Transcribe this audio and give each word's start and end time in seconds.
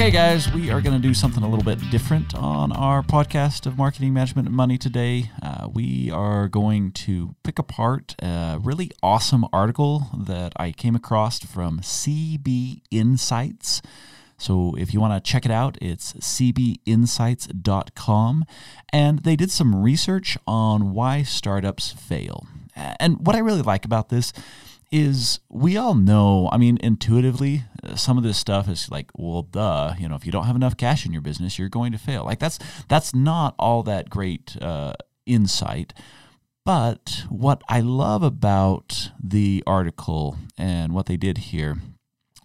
Okay, 0.00 0.10
guys, 0.10 0.50
we 0.54 0.70
are 0.70 0.80
going 0.80 0.96
to 0.96 1.08
do 1.08 1.12
something 1.12 1.42
a 1.42 1.46
little 1.46 1.62
bit 1.62 1.78
different 1.90 2.34
on 2.34 2.72
our 2.72 3.02
podcast 3.02 3.66
of 3.66 3.76
marketing 3.76 4.14
management 4.14 4.48
and 4.48 4.56
money 4.56 4.78
today. 4.78 5.30
Uh, 5.42 5.68
we 5.70 6.10
are 6.10 6.48
going 6.48 6.90
to 6.92 7.34
pick 7.42 7.58
apart 7.58 8.16
a 8.18 8.58
really 8.62 8.90
awesome 9.02 9.44
article 9.52 10.06
that 10.16 10.54
I 10.56 10.72
came 10.72 10.96
across 10.96 11.40
from 11.40 11.80
CB 11.80 12.80
Insights. 12.90 13.82
So 14.38 14.74
if 14.78 14.94
you 14.94 15.02
want 15.02 15.22
to 15.22 15.30
check 15.30 15.44
it 15.44 15.52
out, 15.52 15.76
it's 15.82 16.14
cbinsights.com. 16.14 18.46
And 18.94 19.18
they 19.18 19.36
did 19.36 19.50
some 19.50 19.82
research 19.82 20.38
on 20.46 20.94
why 20.94 21.24
startups 21.24 21.92
fail. 21.92 22.46
And 22.74 23.26
what 23.26 23.36
I 23.36 23.40
really 23.40 23.60
like 23.60 23.84
about 23.84 24.08
this 24.08 24.32
is 24.92 25.40
we 25.48 25.76
all 25.76 25.94
know, 25.94 26.48
I 26.52 26.58
mean, 26.58 26.78
intuitively, 26.82 27.64
some 27.94 28.18
of 28.18 28.24
this 28.24 28.38
stuff 28.38 28.68
is 28.68 28.90
like, 28.90 29.10
well, 29.14 29.42
duh, 29.42 29.94
you 29.98 30.08
know, 30.08 30.16
if 30.16 30.26
you 30.26 30.32
don't 30.32 30.46
have 30.46 30.56
enough 30.56 30.76
cash 30.76 31.06
in 31.06 31.12
your 31.12 31.22
business, 31.22 31.58
you're 31.58 31.68
going 31.68 31.92
to 31.92 31.98
fail. 31.98 32.24
Like 32.24 32.38
that's 32.38 32.58
that's 32.88 33.14
not 33.14 33.54
all 33.58 33.82
that 33.84 34.10
great 34.10 34.56
uh, 34.60 34.94
insight. 35.26 35.94
But 36.64 37.24
what 37.28 37.62
I 37.68 37.80
love 37.80 38.22
about 38.22 39.10
the 39.22 39.62
article 39.66 40.36
and 40.58 40.92
what 40.92 41.06
they 41.06 41.16
did 41.16 41.38
here 41.38 41.78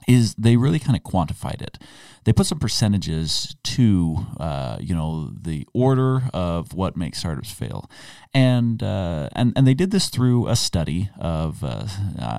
is 0.08 0.36
they 0.36 0.58
really 0.58 0.80
kind 0.80 0.96
of 0.96 1.04
quantified 1.04 1.62
it. 1.62 1.78
They 2.24 2.34
put 2.34 2.48
some 2.48 2.60
percentages 2.60 3.56
to 3.64 4.26
uh, 4.40 4.78
you 4.80 4.96
know 4.96 5.32
the 5.40 5.68
order 5.74 6.24
of 6.34 6.74
what 6.74 6.98
makes 6.98 7.20
startups 7.20 7.52
fail, 7.52 7.90
and 8.34 8.82
uh, 8.82 9.30
and 9.34 9.54
and 9.56 9.68
they 9.68 9.74
did 9.74 9.92
this 9.92 10.10
through 10.10 10.48
a 10.48 10.56
study 10.56 11.10
of 11.20 11.64
uh, 11.64 11.86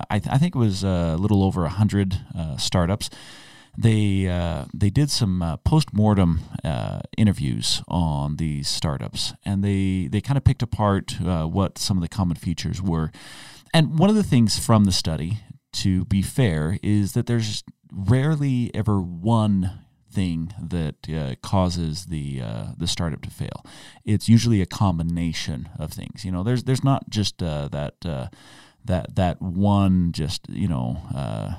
I, 0.09 0.19
th- 0.19 0.33
I, 0.33 0.37
think 0.37 0.55
it 0.55 0.59
was 0.59 0.83
a 0.83 1.15
little 1.17 1.43
over 1.43 1.65
hundred 1.67 2.19
uh, 2.37 2.57
startups. 2.57 3.09
They 3.77 4.27
uh, 4.27 4.65
they 4.73 4.89
did 4.89 5.09
some 5.09 5.41
uh, 5.41 5.57
post 5.57 5.93
mortem 5.93 6.41
interviews 7.17 7.81
on 7.87 8.35
these 8.37 8.67
startups, 8.67 9.33
and 9.45 9.63
they 9.63 10.07
they 10.11 10.19
kind 10.19 10.37
of 10.37 10.43
picked 10.43 10.63
apart 10.63 11.15
what 11.21 11.77
some 11.77 11.97
of 11.97 12.01
the 12.01 12.09
common 12.09 12.35
features 12.35 12.81
were. 12.81 13.11
And 13.73 13.99
one 13.99 14.09
of 14.09 14.15
the 14.15 14.23
things 14.23 14.57
from 14.57 14.85
the 14.85 14.91
study 14.91 15.39
to 15.77 16.05
be 16.05 16.21
fair, 16.21 16.79
is 16.83 17.13
that 17.13 17.27
there's 17.27 17.63
rarely 17.91 18.71
ever 18.73 18.99
one 19.01 19.83
thing 20.11 20.53
that 20.61 20.95
uh, 21.09 21.35
causes 21.41 22.05
the 22.05 22.41
uh, 22.41 22.67
the 22.77 22.87
startup 22.87 23.21
to 23.21 23.29
fail. 23.29 23.65
It's 24.05 24.27
usually 24.27 24.61
a 24.61 24.65
combination 24.65 25.69
of 25.77 25.91
things. 25.91 26.25
You 26.25 26.31
know, 26.31 26.43
there's 26.43 26.63
there's 26.63 26.83
not 26.83 27.09
just 27.09 27.43
uh, 27.43 27.67
that 27.69 27.95
uh, 28.05 28.27
that 28.85 29.15
that 29.15 29.41
one 29.41 30.11
just 30.11 30.49
you 30.49 30.67
know 30.67 31.01
uh, 31.13 31.55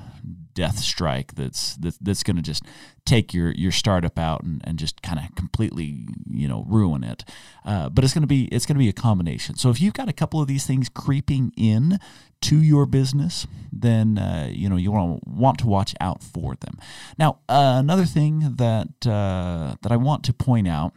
death 0.53 0.79
strike 0.79 1.35
that's 1.35 1.75
that's, 1.75 1.97
that's 1.97 2.23
going 2.23 2.35
to 2.35 2.41
just 2.41 2.63
take 3.05 3.33
your 3.33 3.51
your 3.51 3.71
startup 3.71 4.19
out 4.19 4.43
and, 4.43 4.61
and 4.65 4.77
just 4.77 5.01
kind 5.01 5.19
of 5.19 5.35
completely 5.35 6.07
you 6.29 6.47
know 6.47 6.65
ruin 6.67 7.03
it. 7.03 7.23
Uh, 7.65 7.89
but 7.89 8.03
it's 8.03 8.13
going 8.13 8.21
to 8.21 8.27
be 8.27 8.45
it's 8.45 8.65
going 8.65 8.75
to 8.75 8.79
be 8.79 8.89
a 8.89 8.93
combination. 8.93 9.55
So 9.55 9.69
if 9.69 9.81
you've 9.81 9.93
got 9.93 10.09
a 10.09 10.13
couple 10.13 10.41
of 10.41 10.47
these 10.47 10.65
things 10.65 10.89
creeping 10.89 11.51
in 11.57 11.99
to 12.41 12.61
your 12.61 12.85
business, 12.85 13.47
then 13.71 14.17
uh, 14.17 14.49
you 14.51 14.69
know 14.69 14.75
you 14.75 14.91
want 14.91 15.23
to 15.23 15.29
want 15.29 15.59
to 15.59 15.67
watch 15.67 15.95
out 15.99 16.23
for 16.23 16.55
them. 16.55 16.77
Now 17.17 17.39
uh, 17.49 17.75
another 17.77 18.05
thing 18.05 18.55
that 18.57 19.07
uh, 19.07 19.75
that 19.81 19.91
I 19.91 19.97
want 19.97 20.23
to 20.25 20.33
point 20.33 20.67
out 20.67 20.93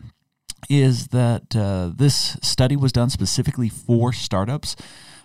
is 0.68 1.08
that 1.08 1.56
uh, 1.56 1.90
this 1.94 2.36
study 2.42 2.76
was 2.76 2.92
done 2.92 3.10
specifically 3.10 3.68
for 3.68 4.12
startups 4.12 4.76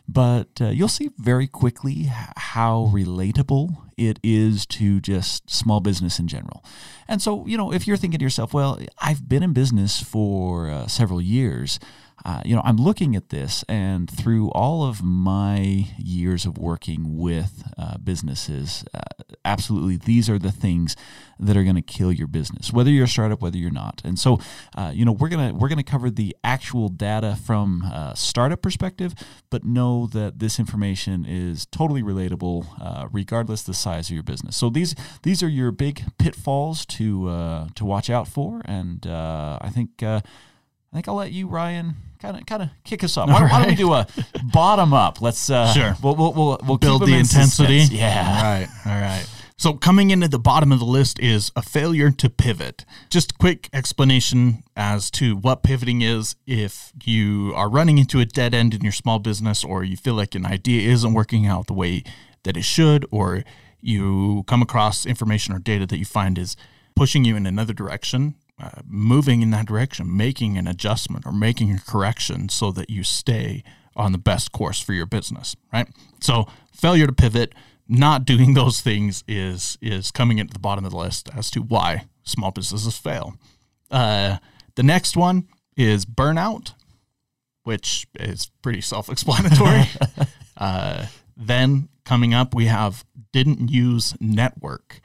but 0.08 0.62
uh, 0.62 0.68
you'll 0.68 0.88
see 0.88 1.10
very 1.18 1.48
quickly 1.48 2.10
how 2.38 2.90
relatable 2.94 3.78
it 3.98 4.20
is 4.24 4.66
to 4.66 5.02
just 5.02 5.50
small 5.50 5.80
business 5.80 6.20
in 6.20 6.28
general. 6.28 6.64
And 7.08 7.22
so, 7.22 7.46
you 7.46 7.58
know, 7.58 7.74
if 7.74 7.88
you're 7.88 7.98
thinking 7.98 8.20
to 8.20 8.24
yourself, 8.24 8.54
well, 8.54 8.80
I've 9.00 9.28
been 9.28 9.44
in 9.44 9.54
business 9.54 10.02
for 10.02 10.70
uh, 10.70 10.88
several 10.88 11.22
years, 11.22 11.80
uh, 12.26 12.42
you 12.44 12.56
know, 12.56 12.62
I'm 12.66 12.78
looking 12.78 13.16
at 13.16 13.30
this, 13.30 13.64
and 13.70 14.10
through 14.10 14.50
all 14.50 14.84
of 14.84 15.04
my 15.04 15.88
years 15.98 16.46
of 16.46 16.58
working 16.58 17.18
with 17.18 17.64
uh, 17.78 17.98
businesses, 18.00 18.84
uh, 18.94 19.00
absolutely, 19.46 19.98
these 19.98 20.30
are 20.30 20.40
the 20.40 20.52
things 20.52 20.96
that 21.40 21.56
are 21.56 21.64
going 21.64 21.76
to 21.76 21.82
kill 21.82 22.12
your 22.12 22.28
business, 22.28 22.74
whether 22.74 22.90
you're 22.90 23.06
a 23.06 23.08
startup, 23.08 23.42
whether 23.42 23.58
you're 23.58 23.70
not. 23.70 24.02
And 24.04 24.18
so, 24.18 24.40
uh, 24.76 24.92
you 24.94 25.06
know, 25.06 25.12
we're 25.12 25.30
gonna 25.30 25.54
we're 25.54 25.70
gonna 25.70 25.84
cover 25.84 26.10
the 26.10 26.36
actual 26.44 26.90
data 26.90 27.38
from 27.46 27.84
a 27.84 28.14
startup 28.16 28.62
perspective, 28.64 29.14
but 29.52 29.64
know 29.64 30.08
that 30.08 30.40
this 30.40 30.60
information 30.60 31.24
is 31.24 31.68
totally 31.68 32.02
relatable, 32.02 32.66
uh, 32.82 33.08
regardless 33.12 33.62
the 33.62 33.76
size 33.76 34.10
of 34.10 34.16
your 34.16 34.24
business. 34.24 34.58
So 34.58 34.70
these 34.70 34.96
these 35.22 35.44
are 35.44 35.50
your 35.50 35.72
big 35.72 36.04
pitfalls 36.18 36.86
to 36.88 37.30
uh, 37.30 37.68
to 37.76 37.86
watch 37.86 38.10
out 38.10 38.28
for, 38.28 38.62
and 38.66 39.06
I 39.08 39.70
think. 39.72 40.04
I 40.92 40.96
think 40.96 41.08
I'll 41.08 41.16
let 41.16 41.32
you, 41.32 41.48
Ryan, 41.48 41.96
kind 42.20 42.38
of 42.38 42.46
kind 42.46 42.64
of 42.64 42.70
kick 42.84 43.04
us 43.04 43.18
off. 43.18 43.28
Why, 43.30 43.42
right. 43.42 43.52
why, 43.52 43.60
don't 43.60 43.70
we 43.70 43.76
do 43.76 43.94
a 43.94 44.08
bottom 44.54 44.94
up? 44.94 45.22
Let's 45.22 45.50
uh, 45.50 45.74
sure. 45.74 45.96
We'll 46.02 46.16
we'll 46.16 46.34
we'll, 46.34 46.60
we'll 46.66 46.78
build 46.78 47.02
the 47.02 47.08
in 47.08 47.20
intensity. 47.20 47.82
Suspense. 47.82 48.00
Yeah. 48.00 48.26
All 48.28 48.44
right. 48.44 48.68
All 48.86 49.02
right. 49.02 49.26
So 49.60 49.74
coming 49.74 50.12
into 50.12 50.28
the 50.28 50.38
bottom 50.38 50.72
of 50.72 50.78
the 50.78 50.86
list 50.86 51.20
is 51.20 51.52
a 51.56 51.64
failure 51.64 52.12
to 52.12 52.30
pivot. 52.30 52.86
Just 53.10 53.32
a 53.32 53.36
quick 53.36 53.70
explanation 53.74 54.64
as 54.76 55.10
to 55.12 55.36
what 55.36 55.64
pivoting 55.64 56.04
is. 56.04 56.36
If 56.46 56.94
you 57.04 57.54
are 57.56 57.68
running 57.68 57.98
into 57.98 58.20
a 58.20 58.26
dead 58.26 58.54
end 58.54 58.76
in 58.76 58.82
your 58.82 58.92
small 58.92 59.18
business, 59.18 59.64
or 59.64 59.84
you 59.84 59.98
feel 59.98 60.14
like 60.14 60.36
an 60.36 60.46
idea 60.46 60.90
isn't 60.92 61.14
working 61.14 61.48
out 61.48 61.68
the 61.68 61.74
way 61.74 62.04
that 62.44 62.56
it 62.56 62.66
should, 62.66 63.06
or 63.10 63.44
you 63.82 64.44
come 64.48 64.62
across 64.62 65.06
information 65.06 65.56
or 65.56 65.60
data 65.60 65.86
that 65.88 65.98
you 65.98 66.06
find 66.06 66.38
is 66.38 66.56
pushing 66.96 67.26
you 67.26 67.36
in 67.36 67.46
another 67.46 67.74
direction 67.74 68.36
uh, 68.60 68.82
moving 68.86 69.42
in 69.42 69.52
that 69.52 69.68
direction, 69.68 70.16
making 70.16 70.58
an 70.58 70.68
adjustment 70.68 71.26
or 71.26 71.32
making 71.32 71.72
a 71.72 71.80
correction 71.80 72.50
so 72.50 72.72
that 72.72 72.90
you 72.90 73.04
stay 73.04 73.64
on 73.96 74.12
the 74.12 74.18
best 74.18 74.52
course 74.52 74.80
for 74.82 74.94
your 74.94 75.06
business, 75.06 75.56
right? 75.74 75.88
So 76.22 76.48
failure 76.72 77.08
to 77.08 77.14
pivot, 77.14 77.54
not 77.88 78.26
doing 78.26 78.54
those 78.56 78.82
things 78.82 79.24
is 79.28 79.78
is 79.82 80.12
coming 80.12 80.38
into 80.40 80.54
the 80.54 80.60
bottom 80.60 80.86
of 80.86 80.92
the 80.92 80.98
list 80.98 81.30
as 81.36 81.52
to 81.52 81.62
why 81.62 82.06
small 82.24 82.52
businesses 82.52 82.98
fail. 82.98 83.36
Uh, 83.92 84.38
the 84.76 84.84
next 84.84 85.16
one 85.16 85.48
is 85.76 86.06
burnout, 86.06 86.74
which 87.64 88.08
is 88.16 88.50
pretty 88.62 88.82
self-explanatory. 88.82 89.84
uh, 90.58 91.06
then 91.36 91.90
coming 92.06 92.34
up, 92.34 92.56
we 92.56 92.66
have 92.66 93.06
didn't 93.32 93.70
use 93.70 94.16
network. 94.20 95.00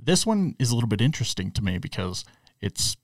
This 0.00 0.24
one 0.24 0.54
is 0.58 0.70
a 0.70 0.74
little 0.74 0.88
bit 0.88 1.00
interesting 1.00 1.50
to 1.52 1.62
me 1.62 1.78
because 1.78 2.24
it's 2.66 2.96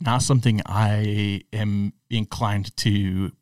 not 0.00 0.22
something 0.22 0.60
I 0.66 1.42
am 1.52 1.92
inclined 2.10 2.76
to 2.78 3.32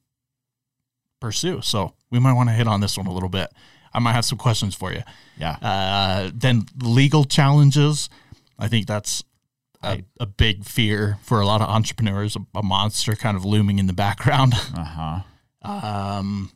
pursue. 1.20 1.60
So 1.62 1.94
we 2.10 2.18
might 2.20 2.34
want 2.34 2.48
to 2.50 2.54
hit 2.54 2.66
on 2.66 2.80
this 2.80 2.96
one 2.96 3.06
a 3.06 3.12
little 3.12 3.28
bit. 3.28 3.50
I 3.94 3.98
might 3.98 4.12
have 4.12 4.24
some 4.24 4.38
questions 4.38 4.74
for 4.74 4.92
you. 4.92 5.02
Yeah. 5.38 5.56
Uh, 5.60 6.30
then 6.34 6.66
legal 6.82 7.24
challenges. 7.24 8.08
I 8.58 8.68
think 8.68 8.86
that's 8.86 9.24
a, 9.82 10.04
a, 10.20 10.26
big 10.26 10.64
fear 10.64 11.18
for 11.22 11.40
a 11.40 11.46
lot 11.46 11.60
of 11.60 11.68
entrepreneurs. 11.68 12.36
A, 12.36 12.58
a 12.58 12.62
monster 12.62 13.16
kind 13.16 13.36
of 13.36 13.44
looming 13.44 13.78
in 13.78 13.86
the 13.86 13.92
background. 13.92 14.54
Uh 14.76 14.84
huh. 14.84 15.20
Um, 15.64 16.50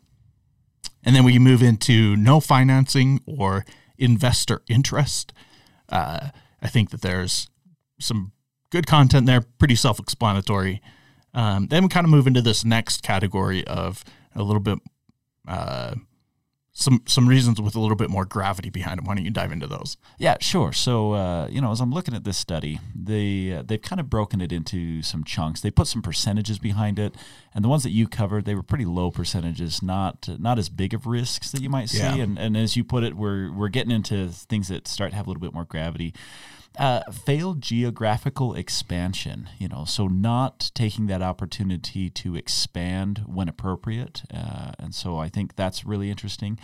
and 1.04 1.14
then 1.14 1.24
we 1.24 1.38
move 1.38 1.62
into 1.62 2.16
no 2.16 2.40
financing 2.40 3.20
or 3.26 3.64
investor 3.98 4.62
interest. 4.68 5.32
Uh, 5.88 6.30
I 6.60 6.68
think 6.68 6.90
that 6.90 7.02
there's 7.02 7.48
some 8.00 8.32
good 8.70 8.86
content 8.86 9.26
there, 9.26 9.42
pretty 9.58 9.76
self 9.76 9.98
explanatory. 9.98 10.80
Um, 11.34 11.66
then 11.68 11.82
we 11.82 11.88
kind 11.88 12.04
of 12.04 12.10
move 12.10 12.26
into 12.26 12.40
this 12.40 12.64
next 12.64 13.02
category 13.02 13.66
of 13.66 14.02
a 14.34 14.42
little 14.42 14.60
bit, 14.60 14.78
uh, 15.46 15.94
some 16.72 17.02
some 17.06 17.26
reasons 17.26 17.58
with 17.60 17.74
a 17.74 17.80
little 17.80 17.96
bit 17.96 18.10
more 18.10 18.26
gravity 18.26 18.68
behind 18.68 18.98
them. 18.98 19.06
Why 19.06 19.14
don't 19.14 19.24
you 19.24 19.30
dive 19.30 19.50
into 19.50 19.66
those? 19.66 19.96
Yeah, 20.18 20.36
sure. 20.40 20.72
So 20.72 21.12
uh, 21.12 21.48
you 21.48 21.60
know, 21.60 21.72
as 21.72 21.80
I'm 21.80 21.90
looking 21.90 22.14
at 22.14 22.24
this 22.24 22.36
study, 22.36 22.80
they 22.94 23.52
uh, 23.52 23.62
they've 23.62 23.80
kind 23.80 23.98
of 23.98 24.10
broken 24.10 24.42
it 24.42 24.52
into 24.52 25.02
some 25.02 25.24
chunks. 25.24 25.60
They 25.60 25.70
put 25.70 25.86
some 25.86 26.02
percentages 26.02 26.58
behind 26.58 26.98
it, 26.98 27.14
and 27.54 27.64
the 27.64 27.68
ones 27.68 27.82
that 27.82 27.90
you 27.90 28.06
covered, 28.06 28.44
they 28.44 28.54
were 28.54 28.62
pretty 28.62 28.84
low 28.84 29.10
percentages, 29.10 29.82
not 29.82 30.28
not 30.38 30.58
as 30.58 30.68
big 30.68 30.92
of 30.92 31.06
risks 31.06 31.50
that 31.50 31.62
you 31.62 31.70
might 31.70 31.88
see. 31.88 31.98
Yeah. 31.98 32.16
And 32.16 32.38
and 32.38 32.56
as 32.56 32.76
you 32.76 32.84
put 32.84 33.04
it, 33.04 33.14
we're 33.14 33.50
we're 33.52 33.68
getting 33.68 33.90
into 33.90 34.28
things 34.28 34.68
that 34.68 34.86
start 34.86 35.12
to 35.12 35.16
have 35.16 35.26
a 35.26 35.30
little 35.30 35.40
bit 35.40 35.54
more 35.54 35.64
gravity 35.64 36.14
uh, 36.78 37.02
failed 37.10 37.60
geographical 37.60 38.54
expansion, 38.54 39.48
you 39.58 39.68
know, 39.68 39.84
so 39.84 40.06
not 40.06 40.70
taking 40.74 41.06
that 41.06 41.22
opportunity 41.22 42.10
to 42.10 42.36
expand 42.36 43.24
when 43.26 43.48
appropriate. 43.48 44.22
Uh, 44.32 44.72
and 44.78 44.94
so 44.94 45.18
I 45.18 45.28
think 45.28 45.56
that's 45.56 45.84
really 45.84 46.10
interesting. 46.10 46.58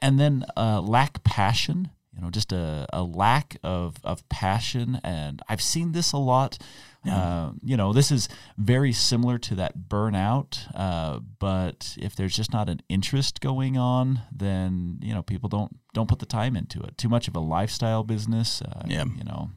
And 0.00 0.18
then 0.18 0.44
uh, 0.56 0.80
lack 0.80 1.22
passion, 1.24 1.90
you 2.14 2.20
know, 2.20 2.30
just 2.30 2.52
a, 2.52 2.86
a 2.92 3.02
lack 3.02 3.56
of, 3.62 3.96
of 4.04 4.28
passion. 4.28 5.00
And 5.04 5.40
I've 5.48 5.62
seen 5.62 5.92
this 5.92 6.12
a 6.12 6.18
lot. 6.18 6.58
Uh, 7.08 7.52
you 7.64 7.78
know, 7.78 7.94
this 7.94 8.10
is 8.10 8.28
very 8.58 8.92
similar 8.92 9.38
to 9.38 9.54
that 9.54 9.88
burnout, 9.88 10.58
uh, 10.74 11.18
but 11.38 11.96
if 11.98 12.14
there's 12.14 12.36
just 12.36 12.52
not 12.52 12.68
an 12.68 12.82
interest 12.90 13.40
going 13.40 13.78
on, 13.78 14.20
then 14.30 14.98
you 15.00 15.14
know 15.14 15.22
people 15.22 15.48
don't 15.48 15.74
don't 15.94 16.10
put 16.10 16.18
the 16.18 16.26
time 16.26 16.56
into 16.56 16.78
it. 16.82 16.98
Too 16.98 17.08
much 17.08 17.26
of 17.26 17.34
a 17.34 17.40
lifestyle 17.40 18.04
business. 18.04 18.60
Uh, 18.60 18.82
yeah. 18.86 19.04
You 19.04 19.24
know, 19.24 19.50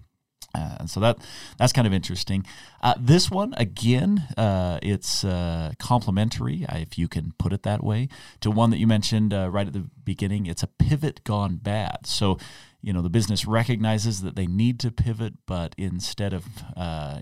Uh, 0.55 0.77
and 0.79 0.89
so 0.89 0.99
that 0.99 1.17
that's 1.57 1.73
kind 1.73 1.87
of 1.87 1.93
interesting. 1.93 2.45
Uh, 2.81 2.93
this 2.99 3.31
one 3.31 3.53
again, 3.57 4.27
uh, 4.37 4.77
it's 4.83 5.23
uh, 5.23 5.71
complementary, 5.79 6.65
uh, 6.67 6.77
if 6.77 6.97
you 6.97 7.07
can 7.07 7.33
put 7.39 7.53
it 7.53 7.63
that 7.63 7.83
way, 7.83 8.07
to 8.41 8.51
one 8.51 8.69
that 8.69 8.77
you 8.77 8.85
mentioned 8.85 9.33
uh, 9.33 9.49
right 9.49 9.67
at 9.67 9.73
the 9.73 9.89
beginning. 10.03 10.45
It's 10.45 10.63
a 10.63 10.67
pivot 10.67 11.23
gone 11.23 11.55
bad. 11.55 12.05
So, 12.05 12.37
you 12.81 12.93
know, 12.93 13.01
the 13.01 13.09
business 13.09 13.45
recognizes 13.45 14.21
that 14.21 14.35
they 14.35 14.45
need 14.45 14.79
to 14.81 14.91
pivot, 14.91 15.33
but 15.47 15.73
instead 15.77 16.33
of 16.33 16.45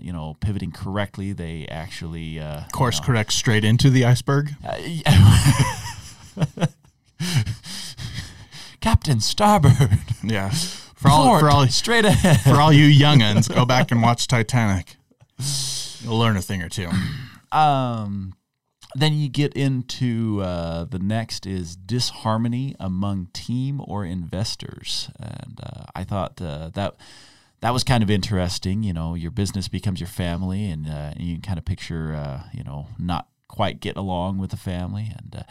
you 0.02 0.12
know 0.12 0.36
pivoting 0.40 0.72
correctly, 0.72 1.32
they 1.32 1.66
actually 1.68 2.42
course 2.72 2.96
you 2.96 3.02
know, 3.02 3.06
correct 3.06 3.32
straight 3.32 3.64
into 3.64 3.88
the 3.88 4.04
iceberg. 4.04 4.50
Captain 8.80 9.20
Starboard. 9.20 10.00
Yeah. 10.24 10.50
For 11.02 11.10
all, 11.10 11.40
for 11.40 11.50
all 11.50 11.66
straight 11.66 12.04
ahead. 12.04 12.40
For 12.42 12.60
all 12.60 12.72
you 12.72 12.86
younguns, 12.86 13.52
go 13.52 13.64
back 13.64 13.90
and 13.90 14.00
watch 14.00 14.28
Titanic. 14.28 14.96
You'll 16.00 16.16
learn 16.16 16.36
a 16.36 16.42
thing 16.42 16.62
or 16.62 16.68
two. 16.68 16.88
Um, 17.52 18.32
then 18.94 19.12
you 19.12 19.28
get 19.28 19.52
into 19.52 20.40
uh, 20.40 20.84
the 20.84 20.98
next 20.98 21.46
is 21.46 21.76
disharmony 21.76 22.74
among 22.80 23.26
team 23.34 23.78
or 23.84 24.06
investors, 24.06 25.10
and 25.20 25.60
uh, 25.62 25.84
I 25.94 26.04
thought 26.04 26.40
uh, 26.40 26.70
that 26.72 26.96
that 27.60 27.74
was 27.74 27.84
kind 27.84 28.02
of 28.02 28.10
interesting. 28.10 28.82
You 28.82 28.94
know, 28.94 29.14
your 29.14 29.30
business 29.30 29.68
becomes 29.68 30.00
your 30.00 30.08
family, 30.08 30.64
and, 30.70 30.88
uh, 30.88 31.12
you 31.18 31.34
can 31.34 31.42
kind 31.42 31.58
of 31.58 31.66
picture, 31.66 32.14
uh, 32.14 32.44
you 32.54 32.64
know, 32.64 32.86
not 32.98 33.28
quite 33.48 33.80
getting 33.80 34.00
along 34.00 34.38
with 34.38 34.50
the 34.50 34.56
family, 34.56 35.12
and 35.14 35.36
uh, 35.40 35.42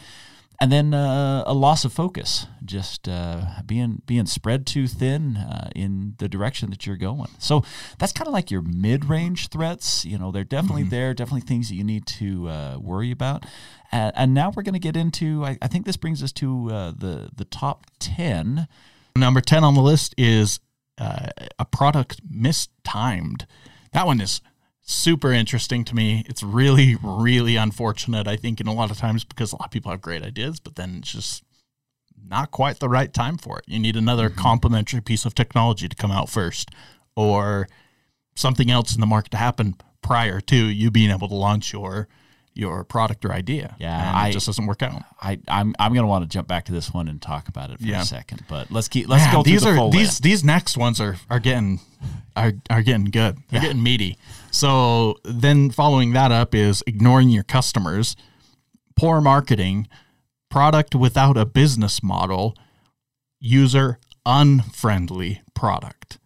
and 0.61 0.71
then 0.71 0.93
uh, 0.93 1.43
a 1.47 1.55
loss 1.55 1.85
of 1.85 1.91
focus, 1.91 2.45
just 2.63 3.09
uh, 3.09 3.41
being 3.65 4.03
being 4.05 4.27
spread 4.27 4.67
too 4.67 4.85
thin 4.85 5.35
uh, 5.35 5.71
in 5.75 6.13
the 6.19 6.29
direction 6.29 6.69
that 6.69 6.85
you're 6.85 6.97
going. 6.97 7.31
So 7.39 7.63
that's 7.97 8.13
kind 8.13 8.27
of 8.27 8.33
like 8.33 8.51
your 8.51 8.61
mid-range 8.61 9.47
threats. 9.47 10.05
You 10.05 10.19
know, 10.19 10.31
they're 10.31 10.43
definitely 10.43 10.83
mm-hmm. 10.83 10.91
there, 10.91 11.13
definitely 11.15 11.41
things 11.41 11.69
that 11.69 11.75
you 11.75 11.83
need 11.83 12.05
to 12.05 12.47
uh, 12.47 12.77
worry 12.79 13.09
about. 13.09 13.43
and 13.91 14.35
now 14.35 14.53
we're 14.55 14.61
going 14.61 14.73
to 14.73 14.79
get 14.79 14.95
into. 14.95 15.43
I, 15.43 15.57
I, 15.63 15.67
think 15.67 15.87
this 15.87 15.97
brings 15.97 16.21
us 16.21 16.31
to 16.33 16.69
uh, 16.71 16.91
the 16.91 17.31
the 17.35 17.45
top 17.45 17.87
ten. 17.97 18.67
Number 19.15 19.41
ten 19.41 19.63
on 19.63 19.73
the 19.73 19.81
list 19.81 20.13
is 20.15 20.59
uh, 20.99 21.25
a 21.57 21.65
product 21.65 22.21
mistimed. 22.29 23.47
That 23.93 24.05
one 24.05 24.21
is 24.21 24.41
super 24.81 25.31
interesting 25.31 25.83
to 25.85 25.95
me. 25.95 26.23
It's 26.27 26.43
really, 26.43 26.97
really 27.01 27.55
unfortunate, 27.55 28.27
I 28.27 28.35
think, 28.35 28.59
in 28.59 28.67
a 28.67 28.73
lot 28.73 28.91
of 28.91 28.97
times 28.97 29.23
because 29.23 29.51
a 29.51 29.55
lot 29.55 29.65
of 29.65 29.71
people 29.71 29.91
have 29.91 30.01
great 30.01 30.23
ideas, 30.23 30.59
but 30.59 30.75
then 30.75 30.97
it's 30.99 31.11
just 31.11 31.43
not 32.27 32.51
quite 32.51 32.79
the 32.79 32.89
right 32.89 33.13
time 33.13 33.37
for 33.37 33.59
it. 33.59 33.65
You 33.67 33.79
need 33.79 33.95
another 33.95 34.29
mm-hmm. 34.29 34.39
complementary 34.39 35.01
piece 35.01 35.25
of 35.25 35.35
technology 35.35 35.87
to 35.87 35.95
come 35.95 36.11
out 36.11 36.29
first 36.29 36.69
or 37.15 37.67
something 38.35 38.71
else 38.71 38.95
in 38.95 39.01
the 39.01 39.07
market 39.07 39.31
to 39.31 39.37
happen 39.37 39.75
prior 40.01 40.39
to 40.41 40.55
you 40.55 40.89
being 40.91 41.11
able 41.11 41.27
to 41.27 41.35
launch 41.35 41.73
your 41.73 42.07
your 42.53 42.83
product 42.83 43.23
or 43.23 43.31
idea. 43.31 43.75
Yeah, 43.79 44.11
I, 44.13 44.29
it 44.29 44.33
just 44.33 44.45
doesn't 44.45 44.65
work 44.65 44.83
out. 44.83 45.03
I, 45.21 45.39
I'm 45.47 45.73
I'm 45.79 45.93
gonna 45.93 46.07
want 46.07 46.23
to 46.23 46.29
jump 46.29 46.47
back 46.47 46.65
to 46.65 46.71
this 46.71 46.93
one 46.93 47.07
and 47.07 47.21
talk 47.21 47.47
about 47.47 47.71
it 47.71 47.79
for 47.79 47.85
yeah. 47.85 48.01
a 48.01 48.05
second. 48.05 48.43
But 48.49 48.71
let's 48.71 48.87
keep 48.87 49.07
let's 49.07 49.23
Man, 49.25 49.35
go 49.35 49.43
these 49.43 49.65
are 49.65 49.89
these 49.89 50.07
list. 50.07 50.23
these 50.23 50.43
next 50.43 50.77
ones 50.77 50.99
are 50.99 51.15
are 51.29 51.39
getting 51.39 51.79
are 52.35 52.53
are 52.69 52.81
getting 52.81 53.05
good. 53.05 53.37
They're 53.49 53.61
yeah. 53.61 53.67
getting 53.67 53.83
meaty. 53.83 54.17
So 54.51 55.15
then 55.23 55.71
following 55.71 56.13
that 56.13 56.31
up 56.31 56.53
is 56.53 56.83
ignoring 56.85 57.29
your 57.29 57.43
customers, 57.43 58.15
poor 58.95 59.21
marketing, 59.21 59.87
product 60.49 60.93
without 60.93 61.37
a 61.37 61.45
business 61.45 62.03
model, 62.03 62.55
user 63.39 63.97
unfriendly 64.25 65.41
product. 65.53 66.19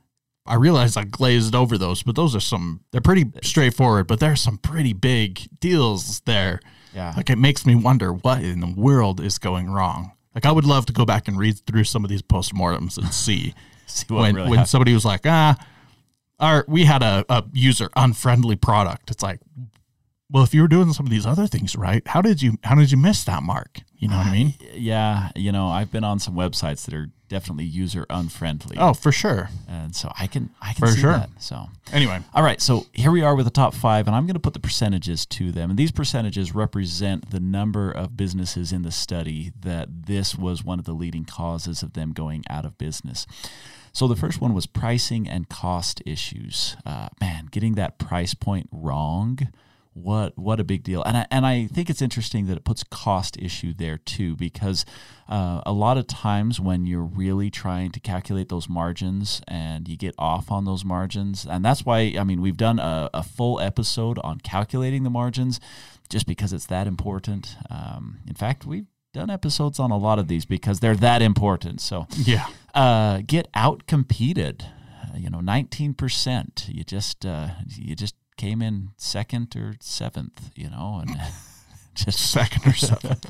I 0.48 0.56
realize 0.56 0.96
I 0.96 1.06
glazed 1.06 1.56
over 1.56 1.78
those, 1.78 2.04
but 2.04 2.16
those 2.16 2.36
are 2.36 2.40
some 2.40 2.82
they're 2.92 3.02
pretty 3.02 3.26
straightforward, 3.42 4.08
but 4.08 4.20
there's 4.20 4.42
some 4.42 4.58
pretty 4.58 4.94
big 4.94 5.42
deals 5.60 6.20
there. 6.22 6.60
Yeah. 6.94 7.14
Like 7.18 7.30
it 7.30 7.38
makes 7.38 7.66
me 7.66 7.74
wonder 7.74 8.14
what 8.14 8.44
in 8.44 8.60
the 8.60 8.74
world 8.76 9.20
is 9.20 9.38
going 9.40 9.70
wrong. 9.70 10.12
Like 10.36 10.46
I 10.46 10.52
would 10.52 10.66
love 10.66 10.86
to 10.88 10.94
go 10.94 11.06
back 11.06 11.28
and 11.28 11.38
read 11.38 11.60
through 11.66 11.86
some 11.86 12.04
of 12.04 12.10
these 12.10 12.22
postmortems 12.22 12.98
and 12.98 13.12
see, 13.12 13.54
see 13.88 14.06
when 14.10 14.36
really 14.36 14.50
when 14.50 14.58
happened. 14.58 14.70
somebody 14.70 14.94
was 14.94 15.06
like, 15.06 15.22
ah, 15.26 15.56
our 16.40 16.66
we 16.68 16.86
had 16.86 17.04
a, 17.04 17.26
a 17.30 17.44
user 17.54 17.90
unfriendly 17.96 18.56
product. 18.56 19.12
It's 19.12 19.24
like, 19.24 19.40
well, 20.32 20.44
if 20.44 20.54
you 20.54 20.62
were 20.62 20.68
doing 20.68 20.92
some 20.94 21.06
of 21.06 21.10
these 21.10 21.26
other 21.26 21.48
things 21.48 21.76
right, 21.76 22.06
how 22.08 22.22
did 22.22 22.42
you 22.42 22.58
how 22.64 22.76
did 22.76 22.92
you 22.92 22.98
miss 22.98 23.24
that 23.26 23.44
mark? 23.44 23.80
You 23.98 24.10
know 24.10 24.18
what 24.18 24.28
I 24.28 24.32
mean? 24.32 24.54
Uh, 24.62 24.66
yeah, 24.74 25.30
you 25.36 25.52
know, 25.52 25.68
I've 25.68 25.92
been 25.92 26.04
on 26.04 26.20
some 26.20 26.36
websites 26.36 26.86
that 26.86 26.94
are 26.94 27.10
definitely 27.28 27.66
user 27.66 28.06
unfriendly. 28.10 28.78
Oh, 28.80 28.94
for 28.94 29.12
sure. 29.12 29.50
And 29.68 29.96
so 29.96 30.12
I 30.20 30.28
can 30.28 30.50
I 30.62 30.74
can 30.74 30.88
for 30.88 30.92
see 30.92 31.02
sure. 31.02 31.14
that. 31.14 31.30
So 31.40 31.70
anyway, 31.92 32.20
all 32.34 32.44
right. 32.44 32.62
So 32.62 32.86
here 32.94 33.12
we 33.12 33.22
are 33.22 33.36
with 33.36 33.46
the 33.46 33.52
top 33.52 33.74
five, 33.74 34.08
and 34.08 34.16
I'm 34.16 34.26
going 34.26 34.36
to 34.36 34.40
put 34.40 34.54
the 34.54 34.60
percentages 34.60 35.26
to 35.28 35.52
them, 35.52 35.70
and 35.70 35.80
these 35.80 35.92
percentages 35.92 36.54
represent 36.54 37.32
the 37.32 37.40
number 37.40 37.92
of 37.92 38.18
businesses 38.18 38.72
in 38.72 38.82
the 38.82 38.92
study 38.92 39.52
that 39.60 40.06
this 40.08 40.36
was 40.36 40.64
one 40.64 40.80
of 40.80 40.86
the 40.86 40.94
leading 40.94 41.26
causes 41.26 41.82
of 41.82 41.94
them 41.94 42.12
going 42.12 42.44
out 42.50 42.66
of 42.66 42.78
business. 42.78 43.26
So 43.96 44.10
the 44.10 44.18
first 44.18 44.42
one 44.42 44.54
was 44.54 44.66
pricing 44.66 45.26
and 45.26 45.48
cost 45.48 46.02
issues. 46.06 46.76
Uh, 46.86 47.08
man, 47.22 47.48
getting 47.50 47.76
that 47.76 47.98
price 47.98 48.34
point 48.34 48.68
wrong 48.70 49.48
what 49.94 50.38
what 50.38 50.60
a 50.60 50.66
big 50.66 50.84
deal. 50.84 51.02
And 51.04 51.16
I, 51.16 51.28
and 51.32 51.46
I 51.46 51.68
think 51.68 51.90
it's 51.90 52.02
interesting 52.02 52.48
that 52.48 52.58
it 52.58 52.66
puts 52.66 52.84
cost 52.84 53.38
issue 53.42 53.74
there 53.74 53.98
too 53.98 54.36
because 54.36 54.84
uh, 55.30 55.62
a 55.66 55.72
lot 55.72 55.98
of 55.98 56.08
times 56.08 56.60
when 56.60 56.86
you're 56.86 57.06
really 57.06 57.50
trying 57.50 57.92
to 57.92 58.02
calculate 58.02 58.50
those 58.50 58.68
margins 58.68 59.42
and 59.48 59.88
you 59.88 59.96
get 59.96 60.14
off 60.20 60.52
on 60.52 60.66
those 60.66 60.84
margins 60.84 61.46
and 61.46 61.64
that's 61.64 61.86
why 61.86 62.16
I 62.20 62.26
mean 62.26 62.42
we've 62.42 62.58
done 62.58 62.80
a, 62.80 63.10
a 63.14 63.24
full 63.24 63.62
episode 63.62 64.20
on 64.26 64.40
calculating 64.40 65.04
the 65.04 65.10
margins 65.10 65.62
just 66.10 66.28
because 66.28 66.52
it's 66.52 66.66
that 66.66 66.86
important. 66.86 67.56
Um, 67.70 68.18
in 68.28 68.36
fact 68.36 68.66
we've 68.66 68.88
done 69.14 69.30
episodes 69.30 69.80
on 69.80 69.92
a 69.92 69.98
lot 69.98 70.20
of 70.20 70.28
these 70.28 70.44
because 70.44 70.82
they're 70.82 70.98
that 70.98 71.22
important. 71.22 71.80
So 71.80 72.08
yeah 72.18 72.48
uh, 72.76 73.22
get 73.26 73.48
out 73.56 73.88
competed 73.88 74.66
uh, 75.04 75.18
you 75.18 75.30
know 75.30 75.40
19% 75.40 76.74
you 76.74 76.84
just 76.84 77.26
uh, 77.26 77.48
you 77.68 77.96
just 77.96 78.16
came 78.38 78.62
in 78.62 78.92
second 78.98 79.56
or 79.56 79.76
seventh, 79.80 80.52
you 80.56 80.70
know, 80.70 81.02
and 81.02 81.18
just 81.96 82.20
second 82.32 82.68
or 82.68 82.76
seventh. 82.76 83.26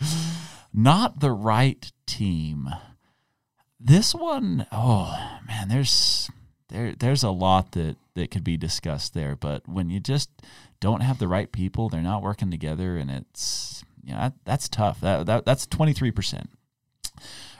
Not 0.72 1.20
the 1.20 1.32
right 1.32 1.90
team. 2.06 2.68
This 3.78 4.14
one, 4.14 4.66
oh 4.72 5.38
man, 5.46 5.68
there's 5.68 6.30
there 6.68 6.94
there's 6.98 7.22
a 7.22 7.30
lot 7.30 7.72
that 7.72 7.96
that 8.14 8.30
could 8.30 8.44
be 8.44 8.56
discussed 8.56 9.14
there, 9.14 9.36
but 9.36 9.68
when 9.68 9.90
you 9.90 10.00
just 10.00 10.30
don't 10.80 11.02
have 11.02 11.18
the 11.18 11.28
right 11.28 11.50
people, 11.50 11.88
they're 11.88 12.02
not 12.02 12.22
working 12.22 12.50
together, 12.50 12.96
and 12.96 13.10
it's 13.10 13.84
yeah, 14.02 14.28
that, 14.28 14.32
that's 14.44 14.68
tough. 14.68 15.00
That, 15.00 15.26
that 15.26 15.44
that's 15.44 15.66
twenty 15.66 15.92
three 15.92 16.10
percent 16.10 16.50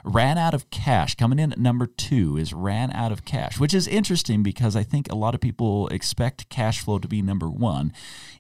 ran 0.07 0.39
out 0.39 0.55
of 0.55 0.71
cash. 0.71 1.15
Coming 1.17 1.39
in 1.39 1.53
at 1.53 1.59
number 1.59 1.87
two 1.87 2.37
is 2.37 2.55
ran 2.55 2.91
out 2.93 3.13
of 3.13 3.25
cash, 3.25 3.59
which 3.59 3.75
is 3.75 3.89
interesting 3.89 4.43
because 4.43 4.77
I 4.77 4.85
think 4.85 5.11
a 5.11 5.17
lot 5.17 5.35
of 5.35 5.41
people 5.41 5.89
expect 5.89 6.49
cash 6.49 6.81
flow 6.81 6.99
to 6.99 7.09
be 7.09 7.21
number 7.21 7.51
one. 7.51 7.93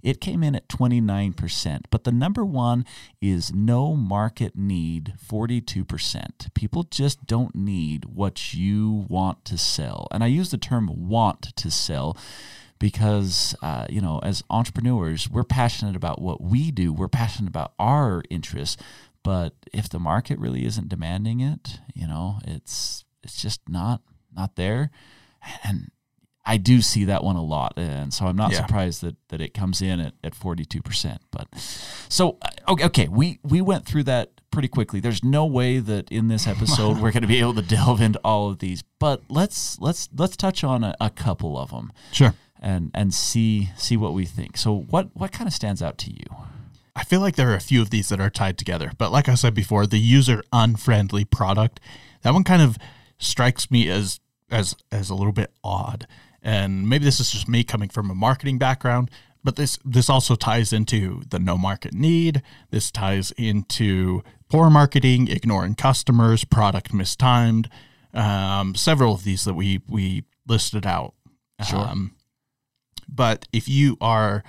It 0.02 0.20
came 0.20 0.42
in 0.42 0.54
at 0.54 0.68
29%, 0.68 1.84
but 1.90 2.04
the 2.04 2.12
number 2.12 2.44
one 2.44 2.86
is 3.20 3.52
no 3.52 3.94
market 3.94 4.56
need, 4.56 5.14
42%. 5.28 6.54
People 6.54 6.84
just 6.84 7.26
don't 7.26 7.54
need 7.54 8.04
what 8.04 8.54
you 8.54 9.04
want 9.08 9.44
to 9.46 9.58
sell. 9.58 10.06
And 10.12 10.22
I 10.22 10.28
use 10.28 10.50
the 10.50 10.58
term 10.58 11.08
want 11.08 11.56
to 11.56 11.70
sell 11.70 12.16
because 12.78 13.54
uh, 13.62 13.86
you 13.88 14.00
know 14.00 14.18
as 14.22 14.42
entrepreneurs 14.50 15.30
we're 15.30 15.44
passionate 15.44 15.96
about 15.96 16.20
what 16.20 16.42
we 16.42 16.70
do 16.70 16.92
we're 16.92 17.08
passionate 17.08 17.48
about 17.48 17.72
our 17.78 18.22
interests 18.30 18.76
but 19.26 19.54
if 19.72 19.88
the 19.88 19.98
market 19.98 20.38
really 20.38 20.64
isn't 20.64 20.88
demanding 20.88 21.40
it, 21.40 21.80
you 21.92 22.06
know, 22.06 22.38
it's 22.46 23.04
it's 23.24 23.42
just 23.42 23.60
not 23.68 24.00
not 24.32 24.54
there. 24.54 24.92
And 25.64 25.90
I 26.44 26.58
do 26.58 26.80
see 26.80 27.06
that 27.06 27.24
one 27.24 27.34
a 27.34 27.42
lot, 27.42 27.72
and 27.76 28.14
so 28.14 28.26
I'm 28.26 28.36
not 28.36 28.52
yeah. 28.52 28.58
surprised 28.64 29.02
that 29.02 29.16
that 29.30 29.40
it 29.40 29.52
comes 29.52 29.82
in 29.82 29.98
at, 29.98 30.14
at 30.22 30.36
42 30.36 30.80
percent. 30.80 31.22
But 31.32 31.48
so 32.08 32.38
uh, 32.40 32.50
okay, 32.68 32.84
okay, 32.84 33.08
we 33.08 33.40
we 33.42 33.60
went 33.60 33.84
through 33.84 34.04
that 34.04 34.30
pretty 34.52 34.68
quickly. 34.68 35.00
There's 35.00 35.24
no 35.24 35.44
way 35.44 35.80
that 35.80 36.08
in 36.12 36.28
this 36.28 36.46
episode 36.54 37.00
we're 37.00 37.10
going 37.10 37.22
to 37.22 37.26
be 37.28 37.40
able 37.40 37.54
to 37.54 37.62
delve 37.62 38.00
into 38.00 38.20
all 38.22 38.48
of 38.48 38.60
these, 38.60 38.84
but 39.00 39.24
let's 39.28 39.76
let's 39.80 40.08
let's 40.16 40.36
touch 40.36 40.62
on 40.62 40.84
a, 40.84 40.94
a 41.00 41.10
couple 41.10 41.58
of 41.58 41.72
them. 41.72 41.92
Sure. 42.12 42.32
And 42.60 42.92
and 42.94 43.12
see 43.12 43.70
see 43.76 43.96
what 43.96 44.14
we 44.14 44.24
think. 44.24 44.56
So 44.56 44.72
what 44.72 45.08
what 45.14 45.32
kind 45.32 45.48
of 45.48 45.52
stands 45.52 45.82
out 45.82 45.98
to 45.98 46.12
you? 46.12 46.46
I 46.96 47.04
feel 47.04 47.20
like 47.20 47.36
there 47.36 47.50
are 47.50 47.56
a 47.56 47.60
few 47.60 47.82
of 47.82 47.90
these 47.90 48.08
that 48.08 48.20
are 48.20 48.30
tied 48.30 48.56
together. 48.56 48.90
But 48.96 49.12
like 49.12 49.28
I 49.28 49.34
said 49.34 49.54
before, 49.54 49.86
the 49.86 49.98
user 49.98 50.42
unfriendly 50.50 51.26
product, 51.26 51.78
that 52.22 52.32
one 52.32 52.42
kind 52.42 52.62
of 52.62 52.78
strikes 53.18 53.70
me 53.70 53.88
as 53.88 54.18
as 54.50 54.74
as 54.90 55.10
a 55.10 55.14
little 55.14 55.32
bit 55.32 55.52
odd. 55.62 56.06
And 56.42 56.88
maybe 56.88 57.04
this 57.04 57.20
is 57.20 57.30
just 57.30 57.48
me 57.48 57.64
coming 57.64 57.90
from 57.90 58.10
a 58.10 58.14
marketing 58.14 58.56
background, 58.56 59.10
but 59.44 59.56
this 59.56 59.78
this 59.84 60.08
also 60.08 60.36
ties 60.36 60.72
into 60.72 61.22
the 61.28 61.38
no 61.38 61.58
market 61.58 61.92
need. 61.92 62.42
This 62.70 62.90
ties 62.90 63.30
into 63.32 64.22
poor 64.48 64.70
marketing, 64.70 65.28
ignoring 65.28 65.74
customers, 65.74 66.44
product 66.44 66.94
mistimed. 66.94 67.68
Um, 68.14 68.74
several 68.74 69.12
of 69.12 69.24
these 69.24 69.44
that 69.44 69.54
we 69.54 69.82
we 69.86 70.24
listed 70.48 70.86
out. 70.86 71.12
Sure. 71.62 71.78
Um, 71.78 72.14
but 73.06 73.46
if 73.52 73.68
you 73.68 73.98
are 74.00 74.42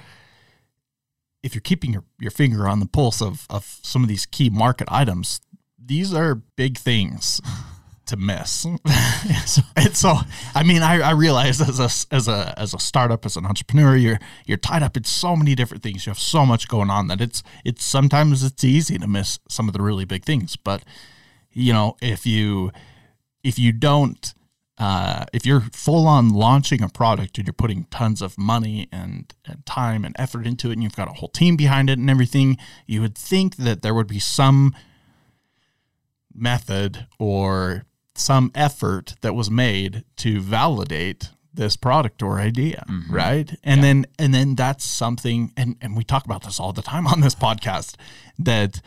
if 1.44 1.54
you're 1.54 1.62
keeping 1.62 1.94
your, 1.94 2.04
your 2.20 2.32
finger 2.32 2.68
on 2.68 2.80
the 2.80 2.86
pulse 2.86 3.22
of, 3.22 3.46
of 3.50 3.80
some 3.84 4.04
of 4.04 4.10
these 4.10 4.26
key 4.26 4.50
market 4.50 4.88
items, 4.92 5.40
these 5.84 6.14
are 6.14 6.36
big 6.36 6.78
things 6.78 7.40
to 8.08 8.18
miss. 8.18 8.66
and 9.76 9.96
so, 9.96 10.16
I 10.56 10.64
mean, 10.64 10.82
I, 10.82 11.02
I 11.02 11.12
realize 11.12 11.62
as 11.62 11.80
a, 11.80 12.16
as 12.16 12.28
a, 12.28 12.54
as 12.58 12.74
a 12.74 12.80
startup, 12.80 13.26
as 13.26 13.38
an 13.38 13.46
entrepreneur, 13.46 13.96
you're, 13.96 14.20
you're 14.46 14.58
tied 14.58 14.84
up 14.84 14.98
in 14.98 15.04
so 15.04 15.36
many 15.36 15.56
different 15.56 15.84
things. 15.84 16.06
You 16.06 16.12
have 16.12 16.20
so 16.20 16.46
much 16.46 16.68
going 16.68 16.90
on 16.90 17.08
that 17.08 17.22
it's, 17.22 17.44
it's 17.64 17.86
sometimes 17.86 18.44
it's 18.44 18.64
easy 18.64 18.98
to 18.98 19.08
miss 19.08 19.40
some 19.50 19.68
of 19.68 19.74
the 19.74 19.82
really 19.82 20.06
big 20.06 20.24
things. 20.24 20.56
But, 20.56 20.84
you 21.52 21.74
know, 21.74 21.98
if 22.02 22.26
you, 22.26 22.72
if 23.44 23.60
you 23.60 23.72
don't, 23.72 24.34
uh, 24.78 25.26
if 25.34 25.46
you're 25.46 25.62
full 25.72 26.08
on 26.08 26.30
launching 26.30 26.84
a 26.84 26.90
product 26.90 27.38
and 27.38 27.48
you're 27.48 27.54
putting 27.54 27.86
tons 27.86 28.22
of 28.22 28.38
money 28.38 28.88
and, 28.92 29.34
and, 29.46 29.66
time 29.66 30.06
and 30.06 30.16
effort 30.20 30.46
into 30.46 30.70
it 30.70 30.74
and 30.74 30.84
you've 30.84 30.96
got 30.96 31.10
a 31.10 31.14
whole 31.14 31.30
team 31.30 31.56
behind 31.56 31.90
it 31.90 31.98
and 31.98 32.10
everything, 32.10 32.58
you 32.86 33.02
would 33.02 33.18
think 33.18 33.56
that 33.56 33.82
there 33.82 33.94
would 33.94 34.08
be 34.08 34.20
some 34.20 34.76
method 36.34 37.08
or 37.18 37.86
some 38.14 38.52
effort 38.54 39.16
that 39.22 39.34
was 39.34 39.50
made 39.50 40.04
to 40.16 40.40
validate 40.40 41.32
this 41.54 41.76
product 41.76 42.22
or 42.22 42.40
idea 42.40 42.86
mm-hmm. 42.88 43.14
right 43.14 43.56
and 43.64 43.78
yeah. 43.78 43.82
then 43.82 44.06
and 44.20 44.34
then 44.34 44.54
that's 44.54 44.86
something 44.86 45.52
and 45.58 45.76
and 45.82 45.98
we 45.98 46.04
talk 46.04 46.24
about 46.24 46.44
this 46.44 46.60
all 46.60 46.72
the 46.72 46.84
time 46.84 47.08
on 47.08 47.20
this 47.22 47.34
podcast 47.34 47.96
that 48.38 48.80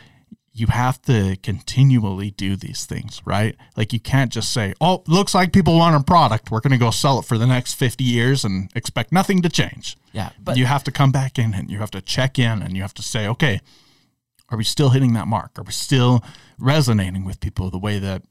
you 0.53 0.67
have 0.67 1.01
to 1.03 1.37
continually 1.43 2.33
do 2.33 2.57
these 2.57 2.85
things, 2.85 3.23
right? 3.25 3.57
Like 3.77 3.93
you 3.93 4.01
can't 4.01 4.33
just 4.33 4.53
say, 4.53 4.75
"Oh, 4.81 5.03
looks 5.07 5.35
like 5.35 5.53
people 5.53 5.79
want 5.79 5.95
a 5.95 6.05
product. 6.05 6.51
We're 6.51 6.61
going 6.61 6.73
to 6.73 6.79
go 6.79 6.91
sell 6.91 7.19
it 7.19 7.25
for 7.25 7.39
the 7.39 7.47
next 7.47 7.75
50 7.75 8.03
years 8.03 8.45
and 8.45 8.71
expect 8.75 9.13
nothing 9.13 9.43
to 9.43 9.49
change." 9.49 9.97
Yeah, 10.13 10.31
but 10.43 10.57
you 10.57 10.67
have 10.67 10.85
to 10.85 10.93
come 10.93 11.13
back 11.13 11.39
in 11.39 11.55
and 11.55 11.71
you 11.71 11.79
have 11.79 11.93
to 11.93 12.01
check 12.01 12.39
in 12.39 12.63
and 12.63 12.77
you 12.77 12.83
have 12.83 12.95
to 12.95 13.03
say, 13.03 13.29
"Okay, 13.29 13.61
are 14.49 14.59
we 14.59 14.65
still 14.65 14.91
hitting 14.91 15.13
that 15.15 15.29
mark? 15.29 15.59
Are 15.59 15.63
we 15.63 15.73
still 15.73 16.25
resonating 16.59 17.25
with 17.25 17.41
people 17.41 17.71
the 17.71 17.79
way 17.79 17.99
that 17.99 18.23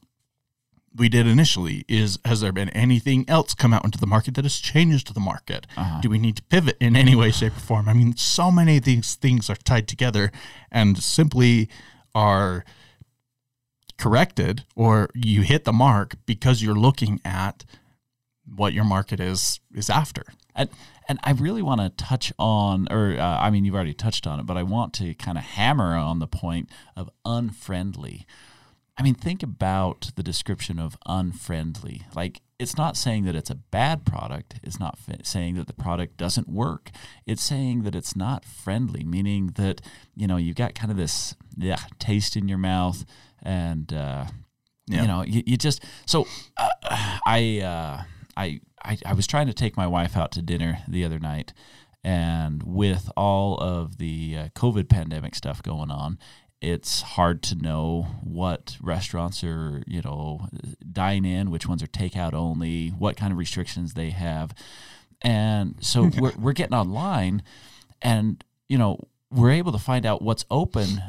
we 0.95 1.07
did 1.07 1.27
initially 1.27 1.85
is 1.87 2.19
has 2.25 2.41
there 2.41 2.51
been 2.51 2.69
anything 2.69 3.23
else 3.27 3.53
come 3.53 3.73
out 3.73 3.85
into 3.85 3.99
the 3.99 4.07
market 4.07 4.33
that 4.35 4.43
has 4.43 4.57
changed 4.57 5.13
the 5.13 5.19
market 5.19 5.67
uh-huh. 5.77 6.01
do 6.01 6.09
we 6.09 6.17
need 6.17 6.35
to 6.35 6.43
pivot 6.43 6.75
in 6.79 6.95
any 6.95 7.15
way 7.15 7.29
shape 7.29 7.55
or 7.55 7.59
form 7.59 7.87
i 7.87 7.93
mean 7.93 8.15
so 8.15 8.49
many 8.49 8.77
of 8.77 8.83
these 8.83 9.15
things 9.15 9.49
are 9.49 9.55
tied 9.55 9.87
together 9.87 10.31
and 10.71 10.97
simply 10.97 11.69
are 12.13 12.63
corrected 13.97 14.63
or 14.75 15.09
you 15.13 15.41
hit 15.41 15.65
the 15.65 15.73
mark 15.73 16.15
because 16.25 16.63
you're 16.63 16.75
looking 16.75 17.19
at 17.25 17.65
what 18.55 18.73
your 18.73 18.85
market 18.85 19.19
is 19.19 19.59
is 19.73 19.89
after. 19.89 20.23
And 20.55 20.69
and 21.07 21.19
I 21.23 21.31
really 21.31 21.63
want 21.63 21.81
to 21.81 21.89
touch 21.89 22.31
on, 22.37 22.87
or 22.91 23.17
uh, 23.19 23.39
I 23.39 23.49
mean, 23.49 23.65
you've 23.65 23.73
already 23.73 23.95
touched 23.95 24.27
on 24.27 24.39
it, 24.39 24.45
but 24.45 24.57
I 24.57 24.63
want 24.63 24.93
to 24.95 25.15
kind 25.15 25.39
of 25.39 25.43
hammer 25.43 25.95
on 25.95 26.19
the 26.19 26.27
point 26.27 26.69
of 26.95 27.09
unfriendly. 27.25 28.27
I 28.99 29.01
mean, 29.01 29.15
think 29.15 29.41
about 29.41 30.11
the 30.17 30.23
description 30.23 30.77
of 30.77 30.97
unfriendly. 31.05 32.03
Like, 32.13 32.41
it's 32.59 32.75
not 32.75 32.97
saying 32.97 33.23
that 33.23 33.35
it's 33.35 33.49
a 33.49 33.55
bad 33.55 34.05
product. 34.05 34.55
It's 34.61 34.77
not 34.77 34.99
f- 35.07 35.25
saying 35.25 35.55
that 35.55 35.67
the 35.67 35.73
product 35.73 36.17
doesn't 36.17 36.49
work. 36.49 36.91
It's 37.25 37.41
saying 37.41 37.83
that 37.83 37.95
it's 37.95 38.13
not 38.13 38.43
friendly, 38.43 39.05
meaning 39.05 39.51
that, 39.55 39.79
you 40.15 40.27
know, 40.27 40.35
you've 40.35 40.57
got 40.57 40.75
kind 40.75 40.91
of 40.91 40.97
this 40.97 41.33
yeah, 41.55 41.79
taste 41.97 42.35
in 42.35 42.49
your 42.49 42.57
mouth 42.57 43.05
and, 43.41 43.93
uh, 43.93 44.25
yeah. 44.87 45.01
you 45.01 45.07
know, 45.07 45.23
you, 45.23 45.43
you 45.45 45.55
just, 45.55 45.81
so 46.05 46.27
uh, 46.57 46.67
I, 47.25 47.61
uh, 47.61 48.03
I, 48.35 48.59
I, 48.83 48.97
I 49.05 49.13
was 49.13 49.27
trying 49.27 49.47
to 49.47 49.53
take 49.53 49.77
my 49.77 49.87
wife 49.87 50.17
out 50.17 50.33
to 50.33 50.41
dinner 50.41 50.79
the 50.89 51.05
other 51.05 51.19
night 51.19 51.53
and 52.03 52.63
with 52.63 53.09
all 53.15 53.57
of 53.57 53.97
the 53.97 54.35
uh, 54.37 54.49
COVID 54.55 54.89
pandemic 54.89 55.35
stuff 55.35 55.63
going 55.63 55.91
on, 55.91 56.17
it's 56.61 57.01
hard 57.01 57.41
to 57.43 57.55
know 57.55 58.07
what 58.21 58.77
restaurants 58.81 59.43
are, 59.43 59.81
you 59.87 60.01
know, 60.01 60.47
dine 60.91 61.25
in, 61.25 61.51
which 61.51 61.67
ones 61.67 61.81
are 61.81 61.87
takeout 61.87 62.33
only, 62.33 62.89
what 62.89 63.15
kind 63.15 63.31
of 63.31 63.37
restrictions 63.37 63.93
they 63.93 64.09
have. 64.09 64.53
And 65.21 65.75
so 65.79 66.09
we're, 66.17 66.33
we're 66.37 66.53
getting 66.53 66.75
online 66.75 67.43
and, 68.01 68.43
you 68.67 68.77
know, 68.77 69.07
we're 69.31 69.51
able 69.51 69.71
to 69.71 69.77
find 69.77 70.05
out 70.05 70.21
what's 70.21 70.45
open, 70.49 71.01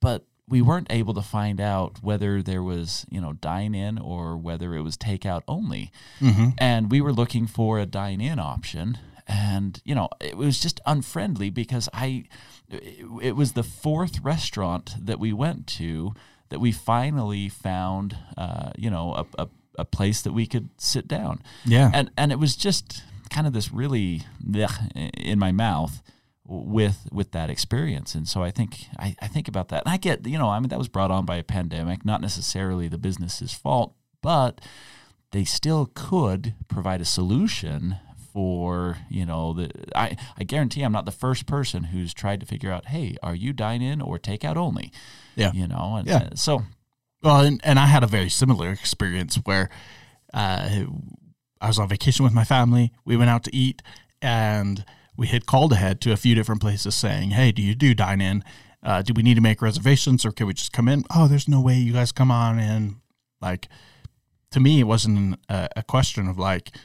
but 0.00 0.24
we 0.48 0.62
weren't 0.62 0.86
able 0.90 1.14
to 1.14 1.22
find 1.22 1.60
out 1.60 2.02
whether 2.02 2.40
there 2.40 2.62
was, 2.62 3.04
you 3.10 3.20
know, 3.20 3.32
dine 3.32 3.74
in 3.74 3.98
or 3.98 4.36
whether 4.36 4.74
it 4.74 4.82
was 4.82 4.96
takeout 4.96 5.42
only. 5.48 5.90
Mm-hmm. 6.20 6.50
And 6.58 6.90
we 6.90 7.00
were 7.00 7.12
looking 7.12 7.46
for 7.46 7.80
a 7.80 7.86
dine 7.86 8.20
in 8.20 8.38
option. 8.38 8.98
And, 9.26 9.80
you 9.84 9.96
know, 9.96 10.08
it 10.20 10.36
was 10.36 10.60
just 10.60 10.80
unfriendly 10.86 11.50
because 11.50 11.88
I, 11.92 12.26
it 12.70 13.36
was 13.36 13.52
the 13.52 13.62
fourth 13.62 14.20
restaurant 14.20 14.94
that 15.00 15.18
we 15.18 15.32
went 15.32 15.66
to 15.66 16.12
that 16.48 16.60
we 16.60 16.72
finally 16.72 17.48
found, 17.48 18.16
uh, 18.36 18.70
you 18.76 18.90
know, 18.90 19.14
a, 19.14 19.42
a, 19.42 19.48
a, 19.78 19.84
place 19.84 20.22
that 20.22 20.32
we 20.32 20.46
could 20.46 20.68
sit 20.78 21.08
down. 21.08 21.42
Yeah. 21.64 21.90
And, 21.92 22.10
and 22.16 22.30
it 22.30 22.38
was 22.38 22.56
just 22.56 23.02
kind 23.30 23.46
of 23.46 23.52
this 23.52 23.72
really 23.72 24.22
in 25.16 25.38
my 25.38 25.52
mouth 25.52 26.02
with 26.48 27.08
with 27.10 27.32
that 27.32 27.50
experience 27.50 28.14
and 28.14 28.28
so 28.28 28.40
i 28.40 28.52
think 28.52 28.86
I, 29.00 29.16
I 29.20 29.26
think 29.26 29.48
about 29.48 29.68
that 29.70 29.82
and 29.84 29.92
i 29.92 29.96
get 29.96 30.24
you 30.26 30.38
know 30.38 30.48
i 30.48 30.60
mean 30.60 30.68
that 30.68 30.78
was 30.78 30.86
brought 30.86 31.10
on 31.10 31.26
by 31.26 31.36
a 31.36 31.42
pandemic 31.42 32.04
not 32.04 32.20
necessarily 32.20 32.86
the 32.86 32.98
business's 32.98 33.52
fault 33.52 33.94
but 34.22 34.60
they 35.32 35.42
still 35.42 35.90
could 35.92 36.54
provide 36.68 37.00
a 37.00 37.04
solution 37.04 37.96
for 38.36 38.98
you 39.08 39.24
know 39.24 39.54
the 39.54 39.70
I, 39.94 40.14
I 40.38 40.44
guarantee 40.44 40.82
I'm 40.82 40.92
not 40.92 41.06
the 41.06 41.10
first 41.10 41.46
person 41.46 41.84
who's 41.84 42.12
tried 42.12 42.38
to 42.40 42.46
figure 42.46 42.70
out 42.70 42.88
hey 42.88 43.16
are 43.22 43.34
you 43.34 43.54
dine 43.54 43.80
in 43.80 44.02
or 44.02 44.18
takeout 44.18 44.56
only? 44.56 44.92
Yeah. 45.36 45.52
You 45.54 45.66
know 45.66 45.96
and 45.96 46.06
yeah. 46.06 46.16
Uh, 46.16 46.34
so 46.34 46.62
well 47.22 47.40
and, 47.40 47.62
and 47.64 47.78
I 47.78 47.86
had 47.86 48.04
a 48.04 48.06
very 48.06 48.28
similar 48.28 48.70
experience 48.70 49.36
where 49.44 49.70
uh, 50.34 50.68
I 51.62 51.66
was 51.66 51.78
on 51.78 51.88
vacation 51.88 52.24
with 52.24 52.34
my 52.34 52.44
family. 52.44 52.92
We 53.06 53.16
went 53.16 53.30
out 53.30 53.42
to 53.44 53.56
eat 53.56 53.80
and 54.20 54.84
we 55.16 55.28
had 55.28 55.46
called 55.46 55.72
ahead 55.72 56.02
to 56.02 56.12
a 56.12 56.18
few 56.18 56.34
different 56.34 56.60
places 56.60 56.94
saying 56.94 57.30
hey 57.30 57.52
do 57.52 57.62
you 57.62 57.74
do 57.74 57.94
dine 57.94 58.20
in? 58.20 58.44
Uh, 58.82 59.00
do 59.00 59.14
we 59.16 59.22
need 59.22 59.36
to 59.36 59.40
make 59.40 59.62
reservations 59.62 60.26
or 60.26 60.30
can 60.30 60.46
we 60.46 60.52
just 60.52 60.74
come 60.74 60.88
in? 60.88 61.04
Oh 61.14 61.26
there's 61.26 61.48
no 61.48 61.62
way 61.62 61.76
you 61.76 61.94
guys 61.94 62.12
come 62.12 62.30
on 62.30 62.58
in. 62.58 62.96
Like 63.40 63.68
to 64.50 64.60
me 64.60 64.80
it 64.80 64.84
wasn't 64.84 65.38
a, 65.48 65.70
a 65.76 65.82
question 65.82 66.28
of 66.28 66.36
like 66.36 66.76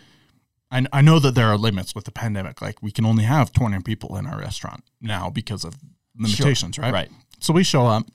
I, 0.72 0.86
I 0.94 1.01
know 1.01 1.20
that 1.20 1.36
there 1.36 1.48
are 1.48 1.58
limits 1.58 1.94
with 1.94 2.06
the 2.06 2.12
pandemic. 2.12 2.62
Like 2.62 2.82
we 2.82 2.92
can 2.92 3.06
only 3.06 3.24
have 3.25 3.51
20 3.51 3.82
people 3.82 4.16
in 4.18 4.25
our 4.25 4.40
restaurant 4.40 4.84
now 5.01 5.30
because 5.30 5.63
of 5.63 5.75
limitations, 6.18 6.75
sure. 6.75 6.84
right? 6.84 6.94
Right. 6.94 7.10
So 7.40 7.54
we 7.54 7.63
show 7.63 7.86
up. 7.88 8.06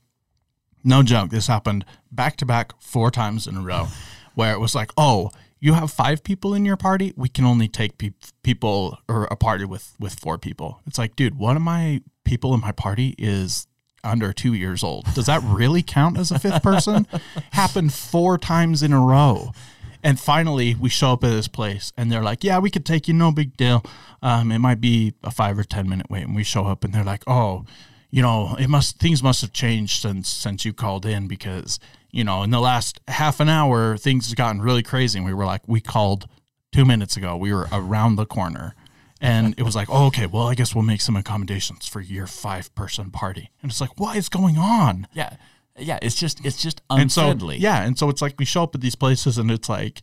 No 0.82 1.02
joke. 1.02 1.30
This 1.30 1.48
happened 1.48 1.84
back 2.12 2.36
to 2.36 2.46
back 2.46 2.72
four 2.80 3.10
times 3.10 3.46
in 3.46 3.56
a 3.56 3.60
row 3.60 3.88
where 4.34 4.52
it 4.52 4.60
was 4.60 4.74
like, 4.74 4.90
oh, 4.96 5.30
you 5.58 5.72
have 5.72 5.90
five 5.90 6.22
people 6.22 6.54
in 6.54 6.64
your 6.64 6.76
party. 6.76 7.12
We 7.16 7.28
can 7.28 7.44
only 7.44 7.68
take 7.68 7.98
pe- 7.98 8.12
people 8.42 8.98
or 9.08 9.24
a 9.24 9.36
party 9.36 9.64
with, 9.64 9.94
with 9.98 10.14
four 10.14 10.38
people. 10.38 10.80
It's 10.86 10.98
like, 10.98 11.16
dude, 11.16 11.36
one 11.36 11.56
of 11.56 11.62
my 11.62 12.02
people 12.24 12.54
in 12.54 12.60
my 12.60 12.72
party 12.72 13.14
is 13.18 13.66
under 14.04 14.32
two 14.32 14.54
years 14.54 14.84
old. 14.84 15.12
Does 15.14 15.26
that 15.26 15.42
really 15.42 15.82
count 15.82 16.18
as 16.18 16.30
a 16.30 16.38
fifth 16.38 16.62
person? 16.62 17.06
Happened 17.52 17.92
four 17.92 18.38
times 18.38 18.82
in 18.82 18.92
a 18.92 19.00
row. 19.00 19.52
And 20.06 20.20
finally, 20.20 20.76
we 20.76 20.88
show 20.88 21.14
up 21.14 21.24
at 21.24 21.30
this 21.30 21.48
place, 21.48 21.92
and 21.96 22.12
they're 22.12 22.22
like, 22.22 22.44
"Yeah, 22.44 22.60
we 22.60 22.70
could 22.70 22.86
take 22.86 23.08
you, 23.08 23.14
no 23.14 23.32
big 23.32 23.56
deal. 23.56 23.84
Um, 24.22 24.52
it 24.52 24.60
might 24.60 24.80
be 24.80 25.14
a 25.24 25.32
five 25.32 25.58
or 25.58 25.64
ten 25.64 25.88
minute 25.88 26.06
wait." 26.08 26.22
And 26.22 26.36
we 26.36 26.44
show 26.44 26.64
up, 26.66 26.84
and 26.84 26.94
they're 26.94 27.02
like, 27.02 27.24
"Oh, 27.26 27.64
you 28.12 28.22
know, 28.22 28.54
it 28.56 28.68
must 28.68 29.00
things 29.00 29.20
must 29.20 29.40
have 29.40 29.52
changed 29.52 30.00
since 30.00 30.28
since 30.28 30.64
you 30.64 30.72
called 30.72 31.06
in 31.06 31.26
because 31.26 31.80
you 32.12 32.22
know, 32.22 32.44
in 32.44 32.50
the 32.50 32.60
last 32.60 33.00
half 33.08 33.40
an 33.40 33.48
hour, 33.48 33.96
things 33.96 34.28
have 34.28 34.36
gotten 34.36 34.62
really 34.62 34.84
crazy." 34.84 35.18
And 35.18 35.26
we 35.26 35.34
were 35.34 35.44
like, 35.44 35.62
"We 35.66 35.80
called 35.80 36.28
two 36.70 36.84
minutes 36.84 37.16
ago. 37.16 37.36
We 37.36 37.52
were 37.52 37.66
around 37.72 38.14
the 38.14 38.26
corner." 38.26 38.76
And 39.20 39.54
it 39.58 39.62
was 39.64 39.74
like, 39.74 39.88
oh, 39.90 40.06
okay, 40.08 40.26
well, 40.26 40.46
I 40.46 40.54
guess 40.54 40.74
we'll 40.74 40.84
make 40.84 41.00
some 41.00 41.16
accommodations 41.16 41.88
for 41.88 42.02
your 42.02 42.26
five 42.26 42.72
person 42.74 43.10
party. 43.10 43.50
And 43.62 43.70
it's 43.70 43.80
like, 43.80 43.98
what 43.98 44.14
is 44.14 44.28
going 44.28 44.58
on? 44.58 45.08
Yeah. 45.14 45.36
Yeah, 45.78 45.98
it's 46.02 46.14
just 46.14 46.44
it's 46.44 46.62
just 46.62 46.80
unfriendly. 46.90 47.56
And 47.56 47.62
so, 47.62 47.68
yeah, 47.68 47.82
and 47.82 47.98
so 47.98 48.08
it's 48.08 48.22
like 48.22 48.34
we 48.38 48.44
show 48.44 48.62
up 48.62 48.74
at 48.74 48.80
these 48.80 48.94
places 48.94 49.38
and 49.38 49.50
it's 49.50 49.68
like, 49.68 50.00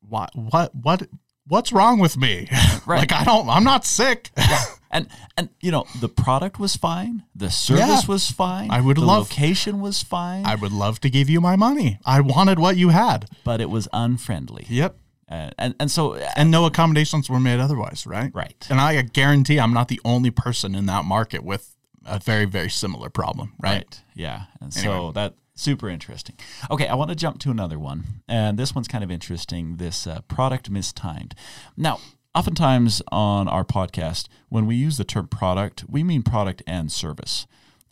what 0.00 0.30
what 0.34 0.74
what 0.74 1.08
what's 1.46 1.72
wrong 1.72 1.98
with 1.98 2.16
me? 2.16 2.48
Right. 2.86 3.00
like 3.00 3.12
I 3.12 3.24
don't 3.24 3.48
I'm 3.48 3.64
not 3.64 3.84
sick. 3.84 4.30
Yeah. 4.38 4.62
And 4.88 5.08
and 5.36 5.48
you 5.60 5.72
know 5.72 5.84
the 6.00 6.08
product 6.08 6.60
was 6.60 6.76
fine, 6.76 7.24
the 7.34 7.50
service 7.50 8.04
yeah. 8.04 8.06
was 8.06 8.30
fine. 8.30 8.70
I 8.70 8.80
would 8.80 8.96
the 8.96 9.04
love 9.04 9.28
location 9.28 9.80
was 9.80 10.02
fine. 10.02 10.46
I 10.46 10.54
would 10.54 10.70
love 10.70 11.00
to 11.00 11.10
give 11.10 11.28
you 11.28 11.40
my 11.40 11.56
money. 11.56 11.98
I 12.06 12.20
wanted 12.20 12.60
what 12.60 12.76
you 12.76 12.90
had, 12.90 13.28
but 13.42 13.60
it 13.60 13.68
was 13.68 13.88
unfriendly. 13.92 14.66
Yep. 14.68 14.96
Uh, 15.28 15.50
and 15.58 15.74
and 15.80 15.90
so 15.90 16.14
uh, 16.14 16.30
and 16.36 16.52
no 16.52 16.66
accommodations 16.66 17.28
were 17.28 17.40
made 17.40 17.58
otherwise, 17.58 18.06
right? 18.06 18.30
Right. 18.32 18.64
And 18.70 18.80
I 18.80 19.02
guarantee 19.02 19.58
I'm 19.58 19.72
not 19.72 19.88
the 19.88 20.00
only 20.04 20.30
person 20.30 20.76
in 20.76 20.86
that 20.86 21.04
market 21.04 21.42
with 21.42 21.75
a 22.06 22.18
very 22.18 22.44
very 22.44 22.70
similar 22.70 23.10
problem, 23.10 23.52
right? 23.60 23.76
right. 23.76 24.02
Yeah, 24.14 24.44
and 24.60 24.76
anyway. 24.76 24.96
so 24.96 25.12
that 25.12 25.34
Super 25.58 25.88
interesting. 25.88 26.36
Okay, 26.70 26.86
I 26.86 26.94
want 26.94 27.08
to 27.08 27.16
jump 27.16 27.38
to 27.38 27.50
another 27.50 27.78
one, 27.78 28.20
and 28.28 28.58
this 28.58 28.74
one's 28.74 28.88
kind 28.88 29.02
of 29.02 29.10
interesting. 29.10 29.78
This 29.78 30.06
uh, 30.06 30.20
product 30.28 30.68
mistimed. 30.68 31.34
Now, 31.78 31.98
oftentimes 32.34 33.00
on 33.10 33.48
our 33.48 33.64
podcast, 33.64 34.28
when 34.50 34.66
we 34.66 34.76
use 34.76 34.98
the 34.98 35.04
term 35.04 35.28
product, 35.28 35.82
we 35.88 36.04
mean 36.04 36.22
product 36.22 36.62
and 36.66 36.92
service. 36.92 37.46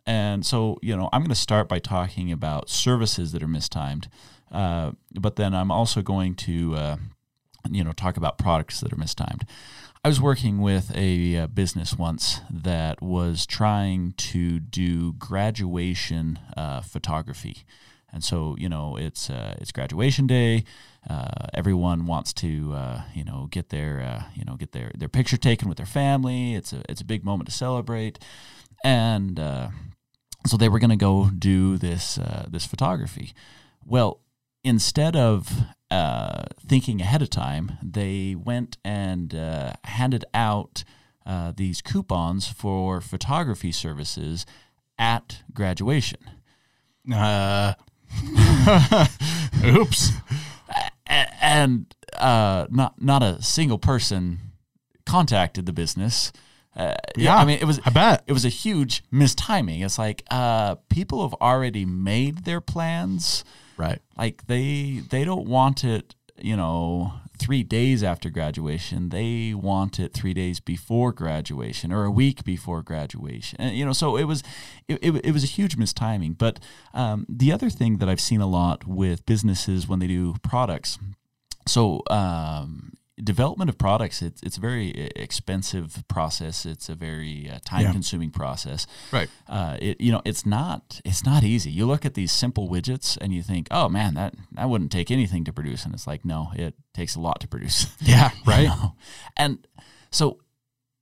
And 0.04 0.44
so, 0.44 0.78
you 0.82 0.94
know, 0.94 1.08
I'm 1.10 1.22
going 1.22 1.30
to 1.30 1.34
start 1.34 1.66
by 1.66 1.78
talking 1.78 2.30
about 2.30 2.68
services 2.68 3.32
that 3.32 3.42
are 3.42 3.48
mistimed, 3.48 4.08
uh, 4.52 4.92
but 5.18 5.36
then 5.36 5.54
I'm 5.54 5.70
also 5.70 6.02
going 6.02 6.34
to, 6.34 6.74
uh, 6.74 6.96
you 7.70 7.82
know, 7.82 7.92
talk 7.92 8.18
about 8.18 8.36
products 8.36 8.80
that 8.80 8.92
are 8.92 8.96
mistimed. 8.96 9.46
I 10.04 10.08
was 10.08 10.20
working 10.20 10.60
with 10.60 10.94
a, 10.94 11.34
uh, 11.38 11.46
business 11.46 11.96
once 11.96 12.42
that 12.50 13.00
was 13.00 13.46
trying 13.46 14.12
to 14.18 14.60
do 14.60 15.14
graduation 15.14 16.38
uh, 16.58 16.82
photography. 16.82 17.64
And 18.12 18.22
so, 18.22 18.54
you 18.58 18.68
know, 18.68 18.96
it's 18.96 19.30
uh, 19.30 19.54
it's 19.56 19.72
graduation 19.72 20.26
day. 20.26 20.64
Uh, 21.08 21.46
everyone 21.54 22.04
wants 22.04 22.34
to, 22.34 22.74
uh, 22.74 23.02
you 23.14 23.24
know, 23.24 23.48
get 23.50 23.70
their, 23.70 24.26
you 24.34 24.44
know, 24.44 24.56
get 24.56 24.72
their, 24.72 24.92
their 24.94 25.08
picture 25.08 25.38
taken 25.38 25.70
with 25.70 25.78
their 25.78 25.86
family. 25.86 26.54
It's 26.54 26.74
a 26.74 26.82
it's 26.86 27.00
a 27.00 27.04
big 27.04 27.24
moment 27.24 27.48
to 27.48 27.54
celebrate, 27.54 28.18
and 28.84 29.38
so 30.46 30.56
they 30.58 30.68
were 30.68 30.78
going 30.78 30.90
to 30.90 30.96
go 30.96 31.30
do 31.36 31.78
this 31.78 32.18
this 32.46 32.66
photography. 32.66 33.32
Well, 33.84 34.20
instead 34.62 35.16
of 35.16 35.64
uh, 35.94 36.42
thinking 36.66 37.00
ahead 37.00 37.22
of 37.22 37.30
time, 37.30 37.78
they 37.80 38.34
went 38.34 38.78
and 38.84 39.32
uh, 39.32 39.74
handed 39.84 40.24
out 40.34 40.82
uh, 41.24 41.52
these 41.56 41.80
coupons 41.80 42.48
for 42.48 43.00
photography 43.00 43.70
services 43.70 44.44
at 44.98 45.42
graduation. 45.52 46.18
Uh, 47.12 47.74
oops. 49.64 50.10
And 51.06 51.94
uh, 52.18 52.66
not 52.70 53.00
not 53.00 53.22
a 53.22 53.40
single 53.40 53.78
person 53.78 54.38
contacted 55.06 55.64
the 55.64 55.72
business. 55.72 56.32
Uh, 56.74 56.94
yeah, 57.16 57.36
I 57.36 57.44
mean 57.44 57.58
it 57.60 57.66
was. 57.66 57.78
I 57.84 57.90
bet 57.90 58.24
it 58.26 58.32
was 58.32 58.44
a 58.44 58.48
huge 58.48 59.04
mistiming. 59.12 59.84
It's 59.84 59.98
like 59.98 60.24
uh, 60.28 60.74
people 60.88 61.22
have 61.22 61.34
already 61.40 61.84
made 61.84 62.44
their 62.44 62.60
plans 62.60 63.44
Right. 63.76 64.00
Like 64.16 64.46
they 64.46 65.02
they 65.10 65.24
don't 65.24 65.48
want 65.48 65.84
it, 65.84 66.14
you 66.38 66.56
know, 66.56 67.12
three 67.38 67.62
days 67.62 68.02
after 68.02 68.30
graduation. 68.30 69.08
They 69.08 69.54
want 69.54 69.98
it 69.98 70.12
three 70.12 70.34
days 70.34 70.60
before 70.60 71.12
graduation 71.12 71.92
or 71.92 72.04
a 72.04 72.10
week 72.10 72.44
before 72.44 72.82
graduation. 72.82 73.60
And, 73.60 73.76
you 73.76 73.84
know, 73.84 73.92
so 73.92 74.16
it 74.16 74.24
was 74.24 74.42
it, 74.88 74.98
it, 75.02 75.26
it 75.26 75.32
was 75.32 75.44
a 75.44 75.48
huge 75.48 75.76
mistiming. 75.76 76.36
But 76.38 76.60
um, 76.92 77.26
the 77.28 77.52
other 77.52 77.70
thing 77.70 77.98
that 77.98 78.08
I've 78.08 78.20
seen 78.20 78.40
a 78.40 78.46
lot 78.46 78.86
with 78.86 79.26
businesses 79.26 79.88
when 79.88 79.98
they 79.98 80.06
do 80.06 80.34
products. 80.42 80.98
So 81.66 82.02
um, 82.10 82.92
development 83.22 83.70
of 83.70 83.78
products 83.78 84.22
it's 84.22 84.42
it's 84.42 84.56
a 84.56 84.60
very 84.60 84.90
expensive 85.14 86.02
process. 86.08 86.66
It's 86.66 86.88
a 86.88 86.94
very 86.94 87.48
uh, 87.48 87.58
time 87.64 87.92
consuming 87.92 88.30
process. 88.30 88.86
Right. 89.12 89.28
Uh, 89.48 89.76
it 89.80 90.00
you 90.00 90.10
know 90.10 90.22
it's 90.24 90.44
not 90.44 91.00
it's 91.04 91.24
not 91.24 91.44
easy. 91.44 91.70
You 91.70 91.86
look 91.86 92.04
at 92.04 92.14
these 92.14 92.32
simple 92.32 92.68
widgets 92.68 93.16
and 93.20 93.32
you 93.32 93.42
think 93.42 93.68
oh 93.70 93.88
man 93.88 94.14
that 94.14 94.34
that 94.52 94.68
wouldn't 94.68 94.90
take 94.90 95.10
anything 95.10 95.44
to 95.44 95.52
produce. 95.52 95.84
And 95.84 95.94
it's 95.94 96.06
like 96.06 96.24
no 96.24 96.48
it 96.56 96.74
takes 96.92 97.14
a 97.14 97.20
lot 97.20 97.40
to 97.40 97.48
produce. 97.48 97.86
Yeah 98.00 98.30
right. 98.46 98.62
you 98.62 98.68
know? 98.68 98.94
and 99.36 99.66
so 100.10 100.38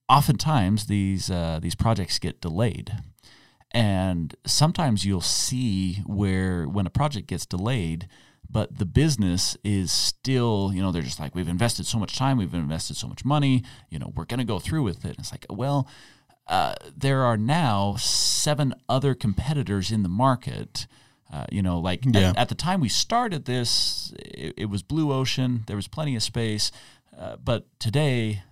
oftentimes 0.09 0.87
these 0.87 1.31
uh, 1.31 1.59
these 1.62 1.75
projects 1.75 2.19
get 2.19 2.40
delayed. 2.40 2.92
And 3.75 4.35
sometimes 4.47 5.07
you'll 5.07 5.23
see 5.23 6.02
where 6.04 6.66
when 6.69 6.87
a 6.87 6.90
project 6.90 7.26
gets 7.26 7.47
delayed 7.47 8.07
but 8.50 8.78
the 8.78 8.84
business 8.84 9.56
is 9.64 9.90
still, 9.90 10.72
you 10.74 10.83
know, 10.83 10.92
they're 10.92 11.02
just 11.02 11.20
like, 11.20 11.35
we've 11.35 11.48
invested 11.48 11.87
so 11.87 11.98
much 11.98 12.16
time, 12.16 12.37
we've 12.37 12.52
invested 12.55 12.96
so 12.96 13.09
much 13.09 13.24
money, 13.24 13.62
you 13.88 13.98
know, 13.98 14.12
we're 14.14 14.24
going 14.24 14.38
to 14.38 14.44
go 14.44 14.59
through 14.59 14.83
with 14.83 15.05
it. 15.05 15.11
And 15.11 15.18
it's 15.20 15.33
like, 15.33 15.46
well, 15.48 15.88
uh, 16.46 16.74
there 16.96 17.22
are 17.22 17.37
now 17.37 17.96
seven 17.96 18.74
other 18.88 19.14
competitors 19.14 19.90
in 19.90 20.02
the 20.02 20.09
market. 20.09 20.87
Uh, 21.33 21.46
you 21.50 21.62
know, 21.62 21.78
like 21.78 22.05
yeah. 22.05 22.31
at, 22.31 22.37
at, 22.37 22.48
the 22.50 22.55
time 22.55 22.78
we 22.78 22.90
started 22.90 23.46
this, 23.46 24.12
it, 24.18 24.52
it, 24.59 24.64
was 24.66 24.83
blue 24.83 25.12
ocean. 25.12 25.64
There 25.66 25.76
was 25.76 25.88
plenty 25.88 26.14
of 26.14 26.22
space, 26.22 26.70
uh, 27.18 27.37
but 27.42 27.64
today 27.78 28.42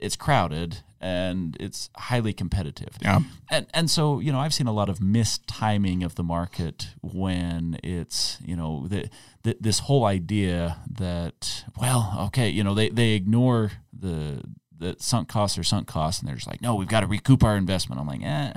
it's 0.00 0.16
crowded 0.16 0.78
and 1.00 1.56
it's 1.58 1.88
highly 1.96 2.32
competitive. 2.32 2.96
Yeah. 3.00 3.20
And 3.50 3.66
and 3.72 3.90
so, 3.90 4.20
you 4.20 4.32
know, 4.32 4.38
I've 4.38 4.54
seen 4.54 4.66
a 4.66 4.72
lot 4.72 4.88
of 4.88 4.98
mistiming 4.98 6.04
of 6.04 6.14
the 6.14 6.22
market 6.22 6.88
when 7.00 7.78
it's, 7.82 8.38
you 8.44 8.54
know, 8.54 8.86
the, 8.86 9.08
the, 9.42 9.56
this 9.60 9.80
whole 9.80 10.04
idea 10.04 10.78
that 10.90 11.64
well, 11.80 12.14
okay, 12.26 12.48
you 12.48 12.62
know, 12.62 12.74
they 12.74 12.90
they 12.90 13.12
ignore 13.12 13.72
the 13.92 14.42
the 14.78 14.96
sunk 14.98 15.28
costs 15.28 15.58
or 15.58 15.62
sunk 15.62 15.86
costs 15.86 16.20
and 16.20 16.28
they're 16.28 16.36
just 16.36 16.46
like, 16.46 16.62
"No, 16.62 16.74
we've 16.74 16.88
got 16.88 17.00
to 17.00 17.06
recoup 17.06 17.44
our 17.44 17.56
investment." 17.56 18.00
I'm 18.00 18.06
like, 18.06 18.22
"Eh, 18.22 18.52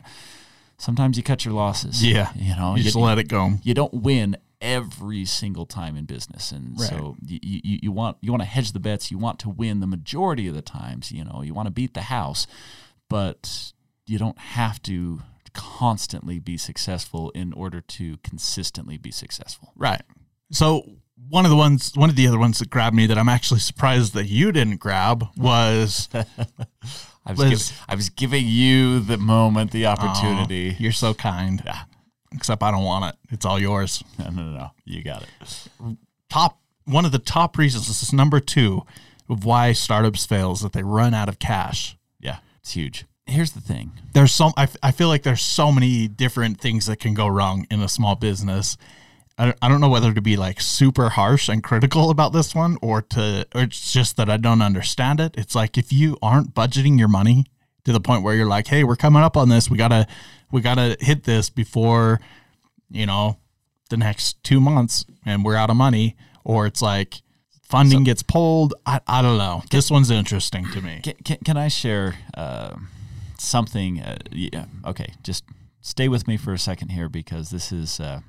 sometimes 0.78 1.18
you 1.18 1.24
cut 1.24 1.46
your 1.46 1.54
losses." 1.54 2.04
Yeah. 2.04 2.32
You 2.36 2.56
know, 2.56 2.76
you 2.76 2.84
just 2.84 2.96
let 2.96 3.20
it 3.20 3.28
go. 3.28 3.54
You 3.64 3.74
don't 3.74 3.94
win 3.94 4.38
every 4.64 5.26
single 5.26 5.66
time 5.66 5.96
in 5.96 6.06
business, 6.06 6.52
and 6.52 6.80
right. 6.80 6.90
so 6.90 7.16
you, 7.22 7.40
you, 7.44 7.80
you 7.84 7.92
want 7.92 8.18
you 8.22 8.32
want 8.32 8.42
to 8.42 8.48
hedge 8.48 8.72
the 8.72 8.80
bets. 8.80 9.12
You 9.12 9.20
want 9.20 9.38
to 9.40 9.50
win 9.50 9.82
the 9.82 9.88
majority 9.88 10.48
of 10.48 10.56
the 10.56 10.62
times. 10.62 11.12
You 11.12 11.26
know, 11.26 11.44
you 11.44 11.54
want 11.54 11.68
to 11.68 11.72
beat 11.72 11.94
the 11.94 12.04
house, 12.04 12.48
but 13.10 13.74
you 14.08 14.18
don't 14.18 14.40
have 14.40 14.82
to 14.84 15.22
constantly 15.54 16.40
be 16.40 16.58
successful 16.58 17.30
in 17.32 17.54
order 17.54 17.82
to 17.82 18.18
consistently 18.24 18.98
be 18.98 19.12
successful. 19.12 19.72
Right. 19.76 20.02
So 20.52 20.84
one 21.30 21.46
of 21.46 21.52
the 21.52 21.58
ones, 21.58 21.92
one 21.94 22.10
of 22.10 22.16
the 22.16 22.28
other 22.28 22.40
ones 22.40 22.60
that 22.60 22.70
grabbed 22.70 22.96
me 22.96 23.06
that 23.08 23.18
I'm 23.18 23.30
actually 23.30 23.60
surprised 23.60 24.14
that 24.14 24.26
you 24.26 24.52
didn't 24.52 24.78
grab 24.78 25.28
was. 25.38 26.10
I 27.26 27.32
was, 27.32 27.50
was 27.52 27.74
I 27.88 27.96
was 27.96 28.10
giving 28.10 28.46
you 28.46 29.00
the 29.00 29.18
moment, 29.18 29.72
the 29.72 29.86
opportunity. 29.86 30.72
Oh, 30.72 30.76
you're 30.78 30.92
so 30.92 31.14
kind. 31.14 31.62
Yeah 31.66 31.84
except 32.34 32.64
I 32.64 32.72
don't 32.72 32.84
want 32.84 33.14
it. 33.14 33.34
It's 33.34 33.46
all 33.46 33.60
yours. 33.60 34.04
No, 34.20 34.30
no, 34.30 34.44
no. 34.44 34.72
You 34.86 35.04
got 35.04 35.24
it. 35.24 35.30
Top 36.30 36.60
one 36.86 37.06
of 37.06 37.12
the 37.12 37.20
top 37.20 37.58
reasons. 37.58 37.88
This 37.88 38.04
is 38.04 38.14
number 38.14 38.40
two 38.40 38.84
of 39.30 39.46
why 39.46 39.74
startups 39.74 40.26
fails 40.26 40.62
that 40.62 40.74
they 40.74 40.84
run 40.84 41.14
out 41.14 41.30
of 41.30 41.40
cash. 41.40 41.98
Yeah, 42.20 42.38
it's 42.60 42.72
huge. 42.72 43.06
Here's 43.26 43.52
the 43.52 43.62
thing. 43.62 43.92
There's 44.14 44.34
so 44.34 44.52
I, 44.58 44.68
I 44.82 44.92
feel 44.92 45.08
like 45.08 45.24
there's 45.24 45.44
so 45.44 45.72
many 45.72 46.08
different 46.08 46.60
things 46.60 46.86
that 46.88 47.00
can 47.00 47.14
go 47.14 47.28
wrong 47.28 47.66
in 47.72 47.82
a 47.82 47.88
small 47.88 48.16
business. 48.16 48.78
I, 49.38 49.54
I 49.62 49.70
don't 49.70 49.82
know 49.82 49.90
whether 49.90 50.14
to 50.14 50.22
be 50.22 50.36
like 50.38 50.62
super 50.62 51.10
harsh 51.10 51.50
and 51.50 51.64
critical 51.64 52.10
about 52.10 52.34
this 52.34 52.54
one 52.54 52.78
or 52.82 53.02
to 53.02 53.48
or 53.56 53.62
it's 53.62 53.94
just 53.94 54.18
that 54.18 54.30
I 54.30 54.38
don't 54.38 54.62
understand 54.62 55.20
it. 55.20 55.36
It's 55.38 55.56
like 55.56 55.78
if 55.78 55.94
you 55.94 56.18
aren't 56.22 56.54
budgeting 56.54 57.00
your 57.00 57.08
money 57.08 57.46
to 57.86 57.92
the 57.92 58.00
point 58.00 58.24
where 58.24 58.36
you're 58.36 58.48
like, 58.48 58.68
"Hey, 58.68 58.84
we're 58.84 58.96
coming 58.96 59.24
up 59.24 59.38
on 59.38 59.50
this. 59.50 59.70
We 59.70 59.78
got 59.78 59.90
to 59.90 60.08
we 60.54 60.62
got 60.62 60.76
to 60.76 60.96
hit 61.00 61.24
this 61.24 61.50
before, 61.50 62.22
you 62.92 63.08
know, 63.08 63.40
the 63.90 63.98
next 63.98 64.42
two 64.44 64.62
months 64.62 65.04
and 65.26 65.44
we're 65.44 65.56
out 65.56 65.72
of 65.72 65.76
money. 65.76 66.16
Or 66.44 66.68
it's 66.68 66.82
like 66.82 67.22
funding 67.64 68.00
so, 68.00 68.06
gets 68.06 68.22
pulled. 68.22 68.76
I, 68.86 69.00
I 69.08 69.22
don't 69.24 69.40
know. 69.40 69.62
Can, 69.62 69.78
this 69.78 69.90
one's 69.90 70.12
interesting 70.12 70.70
to 70.72 70.82
me. 70.82 71.00
Can, 71.04 71.16
can, 71.26 71.38
can 71.44 71.58
I 71.58 71.70
share 71.70 72.16
uh, 72.36 72.76
something? 73.40 74.00
Uh, 74.00 74.18
yeah, 74.32 74.66
okay, 74.86 75.14
just 75.24 75.44
stay 75.82 76.08
with 76.08 76.28
me 76.28 76.38
for 76.38 76.54
a 76.54 76.60
second 76.60 76.90
here 76.90 77.10
because 77.10 77.50
this 77.50 77.72
is 77.72 78.00
uh, 78.00 78.20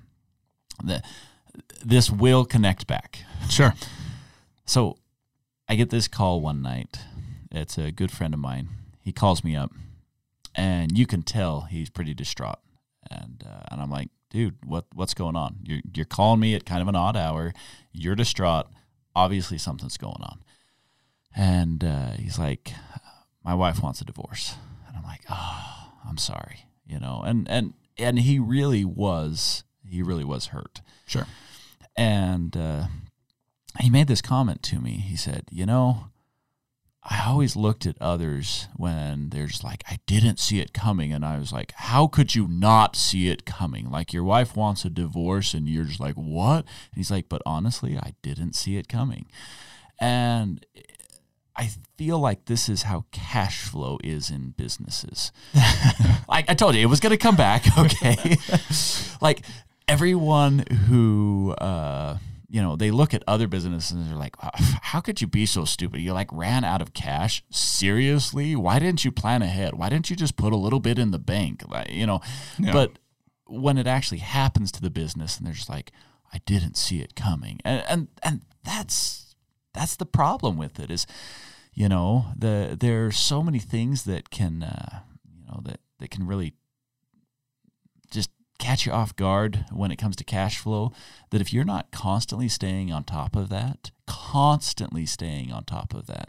the 0.83 1.03
this 1.85 2.11
will 2.11 2.47
connect 2.47 2.87
back. 2.87 3.19
Sure. 3.51 3.75
So 4.65 4.97
I 5.69 5.75
get 5.75 5.91
this 5.91 6.09
call 6.09 6.41
one 6.41 6.63
night. 6.63 7.01
It's 7.51 7.77
a 7.77 7.93
good 7.93 8.11
friend 8.11 8.33
of 8.33 8.41
mine. 8.41 8.69
He 9.05 9.13
calls 9.13 9.45
me 9.45 9.55
up 9.55 9.71
and 10.55 10.97
you 10.97 11.07
can 11.07 11.23
tell 11.23 11.63
he's 11.63 11.91
pretty 11.91 12.15
distraught. 12.15 12.59
And 13.11 13.45
uh, 13.47 13.65
and 13.71 13.83
I'm 13.83 13.91
like, 13.91 14.09
dude, 14.31 14.57
what 14.65 14.87
what's 14.95 15.13
going 15.13 15.37
on? 15.37 15.57
You're 15.63 15.83
you're 15.95 16.07
calling 16.07 16.41
me 16.41 16.55
at 16.55 16.65
kind 16.65 16.81
of 16.81 16.89
an 16.89 16.97
odd 16.97 17.17
hour. 17.17 17.53
You're 17.93 18.15
distraught. 18.15 18.67
Obviously, 19.15 19.59
something's 19.59 19.99
going 19.99 20.23
on. 20.23 20.43
And 21.37 21.85
uh, 21.85 22.13
he's 22.13 22.39
like, 22.39 22.73
my 23.45 23.55
wife 23.55 23.83
wants 23.83 24.01
a 24.01 24.05
divorce. 24.05 24.55
And 24.89 24.97
I'm 24.97 25.03
like, 25.03 25.23
oh, 25.29 25.93
I'm 26.09 26.17
sorry, 26.17 26.67
you 26.87 26.99
know. 26.99 27.23
And 27.25 27.47
and 27.51 27.75
and 27.99 28.21
he 28.21 28.39
really 28.39 28.87
was 28.87 29.65
he 29.87 30.03
really 30.03 30.25
was 30.25 30.47
hurt. 30.47 30.81
Sure. 31.07 31.27
And 31.95 32.57
uh, 32.57 32.87
he 33.81 33.91
made 33.91 34.09
this 34.09 34.23
comment 34.23 34.63
to 34.65 34.81
me. 34.81 34.93
He 34.93 35.15
said, 35.15 35.45
you 35.51 35.67
know, 35.67 36.07
I 37.07 37.29
always 37.29 37.55
looked 37.55 37.85
at 37.85 38.01
others 38.01 38.67
when 38.77 39.29
there's 39.29 39.63
like, 39.63 39.85
I 39.87 39.99
didn't 40.07 40.39
see 40.41 40.61
it 40.61 40.73
coming. 40.73 41.13
And 41.13 41.23
I 41.25 41.39
was 41.39 41.53
like, 41.53 41.73
how 41.77 42.07
could 42.07 42.35
you 42.35 42.49
not 42.49 42.97
see 42.97 43.29
it 43.29 43.45
coming? 43.45 43.91
Like, 43.91 44.15
your 44.15 44.25
wife 44.25 44.57
wants 44.57 44.87
a 44.87 44.91
divorce, 44.91 45.53
and 45.53 45.69
you're 45.69 45.85
just 45.85 46.01
like, 46.01 46.15
what? 46.15 46.65
And 46.65 46.97
he's 46.97 47.11
like, 47.11 47.29
but 47.29 47.43
honestly, 47.45 47.99
I 47.99 48.15
didn't 48.23 48.55
see 48.55 48.79
it 48.79 48.89
coming. 48.89 49.27
And 50.01 50.65
I 51.55 51.71
feel 51.99 52.19
like 52.19 52.47
this 52.47 52.71
is 52.71 52.85
how 52.85 53.05
cash 53.13 53.63
flow 53.63 53.99
is 54.03 54.31
in 54.31 54.55
businesses. 54.57 55.31
like 56.29 56.49
I 56.49 56.55
told 56.55 56.75
you, 56.75 56.81
it 56.81 56.87
was 56.87 57.01
going 57.01 57.11
to 57.11 57.19
come 57.19 57.37
back. 57.37 57.67
Okay. 57.79 58.39
like, 59.21 59.43
everyone 59.87 60.61
who 60.89 61.55
uh, 61.59 62.17
you 62.55 62.63
know 62.63 62.77
they 62.77 62.93
look 62.93 63.13
at 63.13 63.25
other 63.27 63.49
businesses 63.49 63.91
and 63.91 64.09
they're 64.09 64.17
like, 64.17 64.37
"How 64.41 65.01
could 65.01 65.21
you 65.21 65.27
be 65.27 65.45
so 65.45 65.65
stupid? 65.65 66.01
You 66.01 66.13
like 66.13 66.33
ran 66.33 66.63
out 66.63 66.81
of 66.81 66.95
cash. 66.95 67.43
Seriously? 67.51 68.55
Why 68.55 68.79
didn't 68.79 69.05
you 69.05 69.11
plan 69.11 69.43
ahead? 69.43 69.75
Why 69.75 69.89
didn't 69.89 70.09
you 70.09 70.15
just 70.15 70.37
put 70.37 70.53
a 70.53 70.57
little 70.57 70.79
bit 70.79 70.97
in 70.97 71.11
the 71.11 71.19
bank? 71.19 71.65
Like, 71.69 71.91
you 71.91 72.07
know." 72.07 72.21
Yeah. 72.61 72.73
But 72.73 72.93
when 73.47 73.77
it 73.77 73.89
actually 73.89 74.19
happens 74.19 74.71
to 74.71 74.81
the 74.81 74.89
business, 74.89 75.37
and 75.37 75.45
they're 75.45 75.53
just 75.53 75.69
like, 75.69 75.91
"I 76.33 76.43
didn't 76.47 76.77
see 76.77 77.01
it 77.01 77.17
coming," 77.17 77.59
and 77.65 77.83
and 77.89 78.09
and 78.23 78.43
that's 78.63 79.35
that's 79.73 79.97
the 79.97 80.07
problem 80.07 80.57
with 80.57 80.79
it 80.79 80.93
is, 80.93 81.09
you 81.73 81.89
know, 81.89 82.27
the 82.37 82.77
there 82.79 83.07
are 83.07 83.11
so 83.11 83.43
many 83.43 83.59
things 83.59 84.05
that 84.05 84.31
can, 84.31 84.63
uh, 84.63 85.01
you 85.29 85.45
know, 85.49 85.61
that 85.65 85.81
that 85.99 86.13
can 86.13 86.25
really 86.25 86.55
catch 88.65 88.87
you 88.87 88.93
off 88.93 89.15
guard 89.17 89.65
when 89.73 89.91
it 89.91 89.97
comes 89.97 90.17
to 90.17 90.25
cash 90.25 90.59
flow 90.59 90.93
that 91.31 91.41
if 91.41 91.53
you're 91.53 91.65
not 91.75 91.91
constantly 91.91 92.49
staying 92.49 92.91
on 92.93 93.05
top 93.05 93.37
of 93.37 93.49
that 93.51 93.91
constantly 94.07 95.05
staying 95.07 95.53
on 95.53 95.63
top 95.65 95.93
of 95.95 96.07
that 96.07 96.29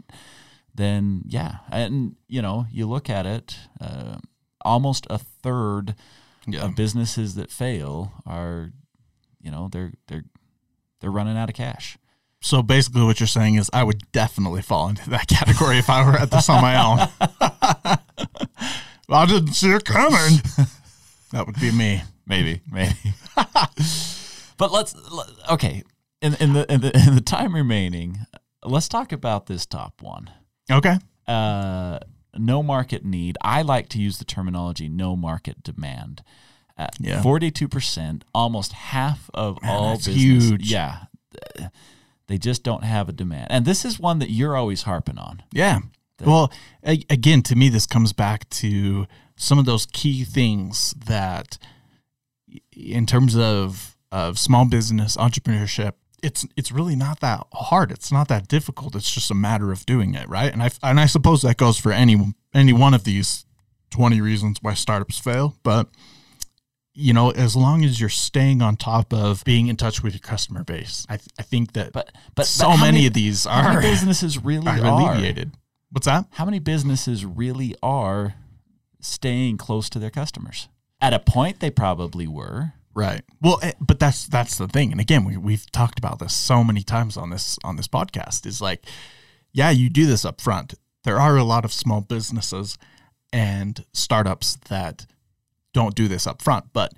then 0.74 1.22
yeah 1.26 1.56
and 1.70 2.16
you 2.28 2.42
know 2.42 2.66
you 2.70 2.86
look 2.86 3.08
at 3.08 3.24
it 3.26 3.56
uh, 3.80 4.16
almost 4.64 5.06
a 5.10 5.18
third 5.18 5.94
Yeah. 6.46 6.64
of 6.66 6.76
businesses 6.76 7.34
that 7.34 7.50
fail 7.50 8.12
are 8.24 8.72
you 9.40 9.50
know 9.50 9.68
they're 9.72 9.92
they're 10.08 10.24
they're 11.00 11.10
running 11.10 11.36
out 11.38 11.48
of 11.50 11.54
cash 11.56 11.98
So 12.42 12.62
basically, 12.62 13.02
what 13.02 13.18
you're 13.18 13.26
saying 13.38 13.56
is, 13.58 13.70
I 13.72 13.82
would 13.82 14.02
definitely 14.12 14.62
fall 14.62 14.88
into 14.88 15.08
that 15.10 15.26
category 15.26 15.78
if 15.78 15.88
I 15.90 16.04
were 16.06 16.16
at 16.22 16.30
this 16.30 16.48
on 16.48 16.60
my 16.62 16.76
own. 16.86 16.98
I 19.08 19.26
didn't 19.26 19.54
see 19.54 19.70
it 19.70 19.84
coming. 19.84 20.40
That 21.32 21.44
would 21.46 21.58
be 21.60 21.72
me. 21.72 22.02
Maybe 22.26 22.60
maybe 22.70 22.92
but 24.58 24.72
let's 24.72 24.94
okay 25.50 25.82
in, 26.22 26.34
in 26.34 26.52
the 26.52 26.70
in 26.72 26.80
the 26.80 26.96
in 27.06 27.14
the 27.14 27.20
time 27.20 27.54
remaining 27.54 28.18
let's 28.64 28.88
talk 28.88 29.12
about 29.12 29.46
this 29.46 29.66
top 29.66 30.00
one 30.02 30.30
Okay. 30.70 30.96
uh, 31.28 32.00
no 32.36 32.60
market 32.62 33.04
need. 33.04 33.38
I 33.40 33.62
like 33.62 33.88
to 33.90 33.98
use 34.02 34.18
the 34.18 34.24
terminology 34.24 34.88
no 34.88 35.14
market 35.16 35.62
demand. 35.62 36.22
Uh, 36.76 36.88
Yeah. 37.00 37.22
Forty-two 37.22 37.68
percent, 37.68 38.24
almost 38.34 38.72
half 38.72 39.30
of 39.32 39.62
Man, 39.62 39.70
all 39.70 39.90
that's 39.90 40.06
business. 40.06 40.22
huge. 40.50 40.70
Yeah, 40.70 41.04
they 42.26 42.36
just 42.36 42.62
don't 42.64 42.82
have 42.84 43.08
a 43.08 43.12
demand, 43.12 43.46
and 43.50 43.64
this 43.64 43.84
is 43.84 44.00
one 44.00 44.18
that 44.18 44.30
you're 44.30 44.56
always 44.56 44.82
harping 44.82 45.18
on. 45.18 45.44
Yeah. 45.52 45.78
Well, 46.24 46.50
a- 46.84 47.04
again, 47.08 47.42
to 47.42 47.54
me, 47.56 47.68
this 47.68 47.86
comes 47.86 48.12
back 48.12 48.48
to 48.50 49.06
some 49.36 49.58
of 49.60 49.64
those 49.66 49.86
key 49.86 50.24
things 50.24 50.94
that, 51.06 51.58
in 52.76 53.06
terms 53.06 53.36
of 53.36 53.96
of 54.12 54.38
small 54.38 54.64
business 54.66 55.16
entrepreneurship, 55.16 55.94
it's 56.22 56.46
it's 56.56 56.70
really 56.70 56.96
not 56.96 57.20
that 57.20 57.46
hard. 57.52 57.90
It's 57.90 58.12
not 58.12 58.28
that 58.28 58.48
difficult. 58.48 58.94
It's 58.94 59.12
just 59.12 59.30
a 59.30 59.34
matter 59.34 59.72
of 59.72 59.84
doing 59.86 60.14
it, 60.14 60.28
right? 60.28 60.52
And 60.52 60.62
I 60.62 60.70
and 60.82 61.00
I 61.00 61.06
suppose 61.06 61.42
that 61.42 61.56
goes 61.56 61.78
for 61.78 61.92
any 61.92 62.34
any 62.54 62.72
one 62.72 62.94
of 62.94 63.04
these 63.04 63.44
twenty 63.90 64.20
reasons 64.20 64.58
why 64.62 64.74
startups 64.74 65.18
fail. 65.18 65.56
But 65.62 65.88
you 66.98 67.12
know, 67.12 67.30
as 67.30 67.54
long 67.54 67.84
as 67.84 68.00
you're 68.00 68.08
staying 68.08 68.62
on 68.62 68.76
top 68.76 69.12
of 69.12 69.44
being 69.44 69.66
in 69.68 69.76
touch 69.76 70.02
with 70.02 70.14
your 70.14 70.20
customer 70.20 70.64
base, 70.64 71.06
I 71.08 71.18
th- 71.18 71.28
I 71.38 71.42
think 71.42 71.72
that 71.72 71.92
But 71.92 72.10
but 72.34 72.46
so 72.46 72.66
but 72.68 72.76
how 72.76 72.84
many, 72.84 73.06
of 73.06 73.12
these 73.12 73.44
how 73.44 73.62
many 73.62 73.76
are, 73.76 73.82
businesses 73.82 74.42
really 74.42 74.66
are 74.66 74.80
are. 74.80 74.86
alleviated. 75.12 75.52
What's 75.90 76.06
that? 76.06 76.26
How 76.32 76.44
many 76.44 76.58
businesses 76.58 77.24
really 77.24 77.74
are 77.82 78.34
staying 79.00 79.58
close 79.58 79.88
to 79.90 79.98
their 79.98 80.10
customers? 80.10 80.68
At 81.00 81.14
a 81.14 81.18
point, 81.18 81.60
they 81.60 81.70
probably 81.70 82.26
were. 82.26 82.72
Right. 82.94 83.22
Well, 83.42 83.58
eh, 83.62 83.72
but 83.78 83.98
that's 84.00 84.26
that's 84.26 84.56
the 84.56 84.68
thing. 84.68 84.90
And 84.90 85.00
again, 85.00 85.24
we 85.24 85.36
we've 85.36 85.70
talked 85.70 85.98
about 85.98 86.18
this 86.18 86.34
so 86.34 86.64
many 86.64 86.82
times 86.82 87.16
on 87.18 87.28
this 87.30 87.58
on 87.62 87.76
this 87.76 87.88
podcast. 87.88 88.46
Is 88.46 88.60
like, 88.62 88.86
yeah, 89.52 89.70
you 89.70 89.90
do 89.90 90.06
this 90.06 90.24
up 90.24 90.40
front. 90.40 90.74
There 91.04 91.20
are 91.20 91.36
a 91.36 91.44
lot 91.44 91.64
of 91.64 91.72
small 91.72 92.00
businesses 92.00 92.78
and 93.32 93.84
startups 93.92 94.56
that 94.68 95.06
don't 95.74 95.94
do 95.94 96.08
this 96.08 96.26
up 96.26 96.40
front, 96.40 96.72
but 96.72 96.94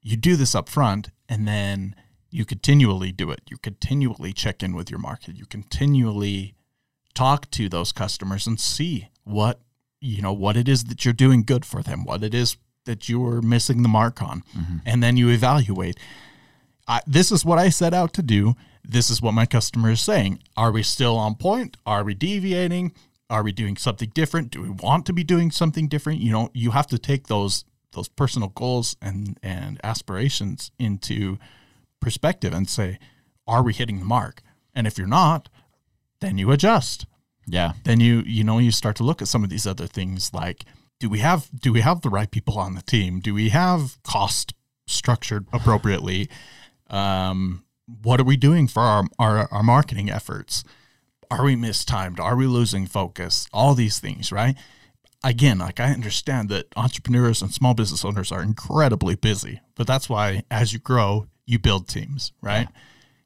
you 0.00 0.16
do 0.16 0.36
this 0.36 0.54
up 0.54 0.68
front 0.68 1.10
and 1.28 1.46
then 1.46 1.94
you 2.30 2.46
continually 2.46 3.12
do 3.12 3.30
it. 3.30 3.42
You 3.50 3.58
continually 3.58 4.32
check 4.32 4.62
in 4.62 4.74
with 4.74 4.90
your 4.90 4.98
market. 4.98 5.36
You 5.36 5.44
continually 5.44 6.54
talk 7.14 7.50
to 7.50 7.68
those 7.68 7.92
customers 7.92 8.46
and 8.46 8.58
see 8.58 9.10
what 9.24 9.60
you 10.00 10.22
know 10.22 10.32
what 10.32 10.56
it 10.56 10.66
is 10.66 10.84
that 10.84 11.04
you're 11.04 11.12
doing 11.12 11.44
good 11.44 11.66
for 11.66 11.82
them, 11.82 12.04
what 12.04 12.22
it 12.22 12.34
is 12.34 12.56
that 12.84 13.08
you're 13.08 13.40
missing 13.42 13.82
the 13.82 13.88
mark 13.88 14.22
on, 14.22 14.42
mm-hmm. 14.56 14.76
and 14.86 15.02
then 15.02 15.16
you 15.16 15.28
evaluate. 15.28 15.98
I, 16.88 17.00
this 17.06 17.30
is 17.30 17.44
what 17.44 17.58
I 17.58 17.68
set 17.68 17.94
out 17.94 18.12
to 18.14 18.22
do. 18.22 18.54
This 18.84 19.08
is 19.10 19.22
what 19.22 19.32
my 19.34 19.46
customer 19.46 19.90
is 19.90 20.00
saying. 20.00 20.40
Are 20.56 20.72
we 20.72 20.82
still 20.82 21.16
on 21.16 21.36
point? 21.36 21.76
Are 21.86 22.02
we 22.02 22.14
deviating? 22.14 22.92
Are 23.30 23.42
we 23.44 23.52
doing 23.52 23.76
something 23.76 24.10
different? 24.14 24.50
Do 24.50 24.60
we 24.62 24.68
want 24.70 25.06
to 25.06 25.12
be 25.12 25.22
doing 25.24 25.50
something 25.50 25.86
different? 25.88 26.20
You 26.20 26.32
know, 26.32 26.50
you 26.52 26.72
have 26.72 26.88
to 26.88 26.98
take 26.98 27.28
those 27.28 27.64
those 27.92 28.08
personal 28.08 28.48
goals 28.48 28.96
and 29.00 29.38
and 29.42 29.80
aspirations 29.84 30.70
into 30.78 31.38
perspective 32.00 32.52
and 32.52 32.68
say, 32.68 32.98
are 33.46 33.62
we 33.62 33.72
hitting 33.72 33.98
the 34.00 34.04
mark? 34.04 34.42
And 34.74 34.86
if 34.86 34.98
you're 34.98 35.06
not, 35.06 35.48
then 36.20 36.38
you 36.38 36.50
adjust 36.50 37.06
Yeah. 37.46 37.72
then 37.84 38.00
you 38.00 38.22
you 38.26 38.44
know 38.44 38.58
you 38.58 38.70
start 38.70 38.96
to 38.96 39.04
look 39.04 39.20
at 39.22 39.28
some 39.28 39.44
of 39.44 39.50
these 39.50 39.66
other 39.66 39.86
things 39.86 40.32
like 40.34 40.64
do 41.02 41.08
we 41.08 41.18
have 41.18 41.50
do 41.60 41.72
we 41.72 41.80
have 41.80 42.02
the 42.02 42.08
right 42.08 42.30
people 42.30 42.60
on 42.60 42.76
the 42.76 42.80
team? 42.80 43.18
Do 43.18 43.34
we 43.34 43.48
have 43.48 44.00
cost 44.04 44.54
structured 44.86 45.48
appropriately? 45.52 46.28
Um, 46.88 47.64
what 48.02 48.20
are 48.20 48.24
we 48.24 48.36
doing 48.36 48.68
for 48.68 48.82
our, 48.82 49.04
our 49.18 49.48
our 49.50 49.64
marketing 49.64 50.08
efforts? 50.08 50.62
Are 51.28 51.44
we 51.44 51.56
mistimed? 51.56 52.20
Are 52.20 52.36
we 52.36 52.46
losing 52.46 52.86
focus? 52.86 53.48
All 53.52 53.74
these 53.74 53.98
things 53.98 54.30
right? 54.30 54.56
Again 55.24 55.58
like 55.58 55.80
i 55.80 55.90
understand 55.90 56.48
that 56.50 56.66
entrepreneurs 56.76 57.42
and 57.42 57.52
small 57.52 57.74
business 57.74 58.04
owners 58.04 58.30
are 58.30 58.42
incredibly 58.42 59.16
busy 59.16 59.60
but 59.76 59.86
that's 59.86 60.08
why 60.08 60.42
as 60.50 60.72
you 60.72 60.78
grow 60.78 61.26
you 61.46 61.58
build 61.58 61.88
teams 61.88 62.32
right? 62.40 62.68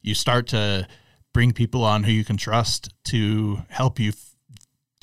You 0.01 0.15
start 0.15 0.47
to 0.49 0.87
bring 1.35 1.53
people 1.53 1.85
on 1.85 2.05
who 2.05 2.13
you 2.13 2.25
can 2.25 2.39
trust 2.39 2.95
to 3.05 3.63
help 3.69 3.99
you 3.99 4.13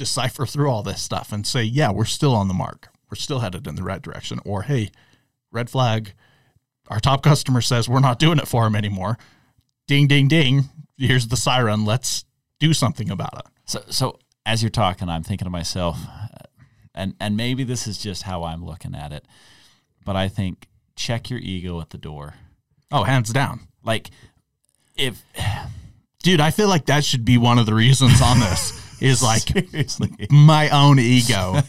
decipher 0.03 0.45
through 0.45 0.69
all 0.69 0.83
this 0.83 1.01
stuff 1.01 1.31
and 1.31 1.47
say, 1.47 1.63
yeah, 1.63 1.89
we're 1.89 2.03
still 2.03 2.35
on 2.35 2.49
the 2.49 2.53
mark. 2.53 2.89
We're 3.09 3.15
still 3.15 3.39
headed 3.39 3.65
in 3.67 3.75
the 3.75 3.83
right 3.83 4.01
direction. 4.01 4.39
Or, 4.43 4.63
hey, 4.63 4.91
red 5.49 5.69
flag, 5.69 6.13
our 6.89 6.99
top 6.99 7.23
customer 7.23 7.61
says 7.61 7.87
we're 7.87 8.01
not 8.01 8.19
doing 8.19 8.37
it 8.37 8.47
for 8.49 8.67
him 8.67 8.75
anymore. 8.75 9.17
Ding, 9.87 10.07
ding, 10.07 10.27
ding. 10.27 10.65
Here's 10.97 11.29
the 11.29 11.37
siren. 11.37 11.85
Let's 11.85 12.25
do 12.59 12.73
something 12.73 13.09
about 13.09 13.37
it. 13.37 13.45
So, 13.63 13.81
so 13.87 14.19
as 14.45 14.61
you're 14.61 14.69
talking, 14.69 15.07
I'm 15.07 15.23
thinking 15.23 15.45
to 15.45 15.49
myself, 15.49 15.97
uh, 16.05 16.43
and 16.93 17.15
and 17.21 17.37
maybe 17.37 17.63
this 17.63 17.87
is 17.87 17.97
just 17.97 18.23
how 18.23 18.43
I'm 18.43 18.63
looking 18.63 18.93
at 18.93 19.13
it, 19.13 19.25
but 20.05 20.17
I 20.17 20.27
think 20.27 20.67
check 20.97 21.29
your 21.29 21.39
ego 21.39 21.79
at 21.79 21.91
the 21.91 21.97
door. 21.97 22.33
Oh, 22.91 23.03
hands 23.03 23.31
down. 23.31 23.61
Like, 23.83 24.11
if 24.95 25.23
Dude, 26.23 26.39
I 26.39 26.51
feel 26.51 26.69
like 26.69 26.85
that 26.85 27.03
should 27.03 27.25
be 27.25 27.37
one 27.37 27.59
of 27.59 27.65
the 27.65 27.73
reasons 27.73 28.21
on 28.21 28.39
this 28.39 28.71
is 28.99 29.21
like 29.31 29.41
seriously, 29.41 30.11
my 30.29 30.69
own 30.69 30.99
ego. 30.99 31.61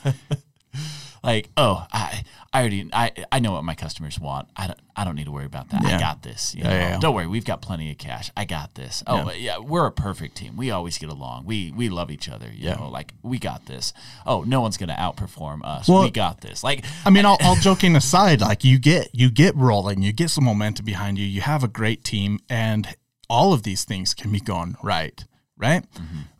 like, 1.23 1.49
oh, 1.57 1.87
I 1.93 2.23
I 2.53 2.61
already 2.61 2.89
I 2.93 3.11
I 3.33 3.39
know 3.41 3.53
what 3.53 3.65
my 3.65 3.75
customers 3.75 4.21
want. 4.21 4.49
I 4.57 4.67
don't 4.69 4.79
I 4.95 5.05
don't 5.05 5.17
need 5.17 5.25
to 5.25 5.33
worry 5.33 5.47
about 5.47 5.71
that. 5.71 5.83
Yeah. 5.83 5.97
I 5.97 5.99
got 5.99 6.23
this. 6.23 6.55
You 6.55 6.63
Yeah, 6.63 6.69
know? 6.71 6.75
yeah, 6.77 6.89
yeah. 6.91 6.99
Don't 7.01 7.15
worry, 7.15 7.27
we've 7.27 7.45
got 7.45 7.63
plenty 7.63 7.91
of 7.91 7.99
cash. 7.99 8.31
I 8.37 8.45
got 8.45 8.75
this. 8.75 9.03
Oh 9.07 9.31
yeah, 9.33 9.59
we're 9.59 9.87
a 9.87 9.93
perfect 9.93 10.37
team. 10.37 10.57
We 10.57 10.71
always 10.71 10.99
get 10.99 11.09
along. 11.09 11.47
We 11.47 11.73
we 11.73 11.89
love 11.89 12.11
each 12.11 12.29
other. 12.29 12.47
You 12.53 12.69
Yeah. 12.69 12.75
know, 12.75 12.89
like 12.91 13.13
we 13.23 13.39
got 13.39 13.67
this. 13.67 13.93
Oh, 14.27 14.43
no 14.43 14.61
one's 14.61 14.77
gonna 14.77 14.95
outperform 14.97 15.61
us. 15.65 15.89
Well- 15.89 16.03
we 16.03 16.11
got 16.11 16.41
this. 16.43 16.63
Like 16.63 16.85
I 17.05 17.11
mean, 17.11 17.25
all, 17.25 17.39
all 17.43 17.57
joking 17.61 17.97
aside, 17.97 18.41
like 18.41 18.63
you 18.65 18.79
get 18.79 19.09
you 19.15 19.31
get 19.31 19.57
rolling, 19.57 20.03
you 20.03 20.13
get 20.13 20.31
some 20.31 20.45
momentum 20.45 20.85
behind 20.85 21.19
you, 21.19 21.25
you 21.27 21.41
have 21.41 21.65
a 21.65 21.69
great 21.69 22.05
team, 22.05 22.39
and 22.49 22.95
all 23.29 23.53
of 23.53 23.63
these 23.63 23.85
things 23.85 24.13
can 24.15 24.31
be 24.31 24.39
going 24.39 24.77
right, 24.83 25.25
right? 25.57 25.85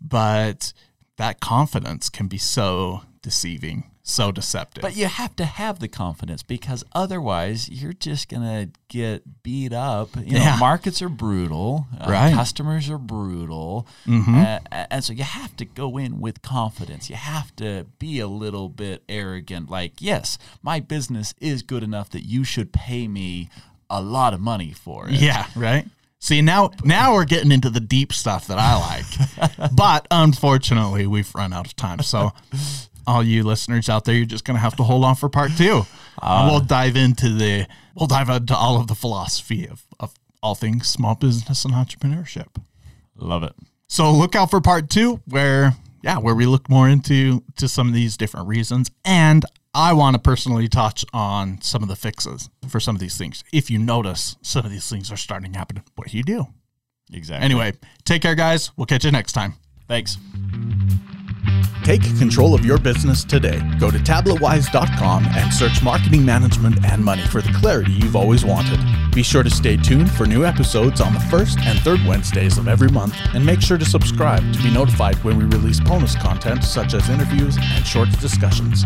But 0.01 0.73
that 1.17 1.41
confidence 1.41 2.09
can 2.09 2.27
be 2.29 2.39
so 2.39 3.03
deceiving, 3.23 3.91
so 4.03 4.31
deceptive. 4.33 4.83
But 4.83 4.97
you 4.97 5.07
have 5.07 5.35
to 5.37 5.45
have 5.45 5.79
the 5.79 5.89
confidence 5.89 6.43
because 6.43 6.85
otherwise 6.93 7.71
you're 7.71 7.93
just 7.95 8.29
gonna 8.29 8.69
get 8.89 9.43
beat 9.43 9.73
up. 9.73 10.15
You 10.17 10.33
know, 10.35 10.39
Yeah. 10.41 10.57
markets 10.59 11.01
are 11.01 11.09
brutal, 11.09 11.87
uh, 11.99 12.07
Right. 12.11 12.27
Mm-hmm. 12.29 12.37
Customers 12.37 12.91
are 12.91 12.99
brutal, 12.99 13.87
uh, 14.07 14.59
and 14.73 15.03
so 15.05 15.13
you 15.15 15.23
have 15.25 15.57
to 15.57 15.65
go 15.65 15.97
in 15.97 16.21
with 16.21 16.43
confidence. 16.43 17.09
You 17.09 17.17
have 17.17 17.55
to 17.57 17.87
be 17.99 18.19
a 18.21 18.27
little 18.29 18.69
bit 18.69 19.05
arrogant. 19.09 19.71
Like, 19.71 20.03
yes, 20.03 20.37
my 20.63 20.81
business 20.81 21.33
is 21.41 21.63
good 21.63 21.83
enough 21.83 22.11
that 22.11 22.25
you 22.27 22.45
should 22.45 22.73
pay 22.73 23.09
me 23.09 23.49
a 23.89 24.03
lot 24.03 24.35
of 24.35 24.41
money 24.41 24.73
for 24.73 25.09
it. 25.09 25.15
yeah, 25.15 25.47
right. 25.57 25.87
See 26.25 26.41
now, 26.41 26.71
now 26.83 27.13
we're 27.13 27.27
getting 27.27 27.53
into 27.53 27.69
the 27.69 27.81
deep 27.81 28.11
stuff 28.11 28.47
that 28.47 28.59
I 28.59 28.79
like, 28.79 29.73
but 29.77 30.07
unfortunately, 30.11 31.07
we've 31.07 31.31
run 31.35 31.53
out 31.53 31.67
of 31.67 31.77
time. 31.77 31.99
So, 31.99 32.31
all 33.07 33.23
you 33.23 33.45
listeners 33.45 33.91
out 33.91 34.07
there, 34.07 34.15
you're 34.15 34.25
just 34.25 34.47
going 34.47 34.55
to 34.55 34.61
have 34.63 34.75
to 34.77 34.85
hold 34.85 35.05
on 35.05 35.17
for 35.17 35.29
part 35.29 35.51
two. 35.55 35.83
Uh, 36.23 36.49
we'll 36.51 36.61
dive 36.61 36.97
into 36.97 37.29
the, 37.29 37.67
we'll 37.95 38.07
dive 38.07 38.31
into 38.31 38.57
all 38.57 38.81
of 38.81 38.87
the 38.87 38.95
philosophy 38.95 39.69
of, 39.69 39.85
of 40.01 40.15
all 40.43 40.55
things 40.55 40.89
small 40.89 41.15
business 41.15 41.67
and 41.67 41.75
entrepreneurship. 41.75 42.57
Love 43.17 43.43
it. 43.43 43.53
So 43.87 44.11
look 44.11 44.35
out 44.35 44.51
for 44.51 44.63
part 44.63 44.89
two, 44.89 45.21
where 45.27 45.75
yeah, 46.03 46.17
where 46.17 46.35
we 46.35 46.47
look 46.47 46.71
more 46.71 46.89
into 46.89 47.45
to 47.57 47.69
some 47.69 47.87
of 47.87 47.93
these 47.93 48.17
different 48.17 48.49
reasons, 48.49 48.91
and 49.05 49.45
I 49.75 49.93
want 49.93 50.15
to 50.15 50.21
personally 50.21 50.69
touch 50.69 51.05
on 51.13 51.61
some 51.61 51.83
of 51.83 51.89
the 51.89 51.97
fixes 51.97 52.49
for 52.69 52.79
some 52.79 52.95
of 52.95 53.01
these 53.01 53.19
things. 53.19 53.43
If 53.53 53.71
you 53.71 53.79
notice 53.79 54.37
some 54.41 54.65
of 54.65 54.71
these 54.71 54.89
things 54.89 55.11
are 55.11 55.17
starting 55.17 55.53
to 55.53 55.59
happen, 55.59 55.83
what 55.97 56.09
do 56.09 56.17
you 56.17 56.23
do? 56.23 56.47
Exactly. 57.13 57.45
Anyway, 57.45 57.73
take 58.05 58.23
care, 58.23 58.35
guys. 58.35 58.71
We'll 58.77 58.87
catch 58.87 59.05
you 59.05 59.11
next 59.11 59.33
time. 59.33 59.55
Thanks. 59.89 60.17
Take 61.85 62.03
control 62.19 62.55
of 62.55 62.65
your 62.65 62.79
business 62.79 63.25
today. 63.25 63.61
Go 63.79 63.91
to 63.91 63.99
tabletwise.com 63.99 65.27
and 65.27 65.53
search 65.53 65.83
marketing 65.83 66.25
management 66.25 66.85
and 66.85 67.05
money 67.05 67.23
for 67.23 67.43
the 67.43 67.53
clarity 67.53 67.93
you've 67.93 68.17
always 68.17 68.45
wanted. 68.45 68.81
Be 69.15 69.23
sure 69.23 69.43
to 69.43 69.51
stay 69.51 69.77
tuned 69.77 70.11
for 70.11 70.27
new 70.27 70.45
episodes 70.45 71.01
on 71.01 71.13
the 71.13 71.21
first 71.21 71.59
and 71.61 71.79
third 71.81 72.01
Wednesdays 72.07 72.59
of 72.59 72.69
every 72.69 72.89
month, 72.89 73.15
and 73.35 73.45
make 73.45 73.61
sure 73.61 73.79
to 73.79 73.85
subscribe 73.85 74.43
to 74.55 74.63
be 74.63 74.71
notified 74.73 75.17
when 75.25 75.37
we 75.37 75.45
release 75.45 75.81
bonus 75.81 76.17
content 76.17 76.65
such 76.65 76.95
as 76.95 77.09
interviews 77.11 77.57
and 77.61 77.87
short 77.87 78.09
discussions. 78.21 78.85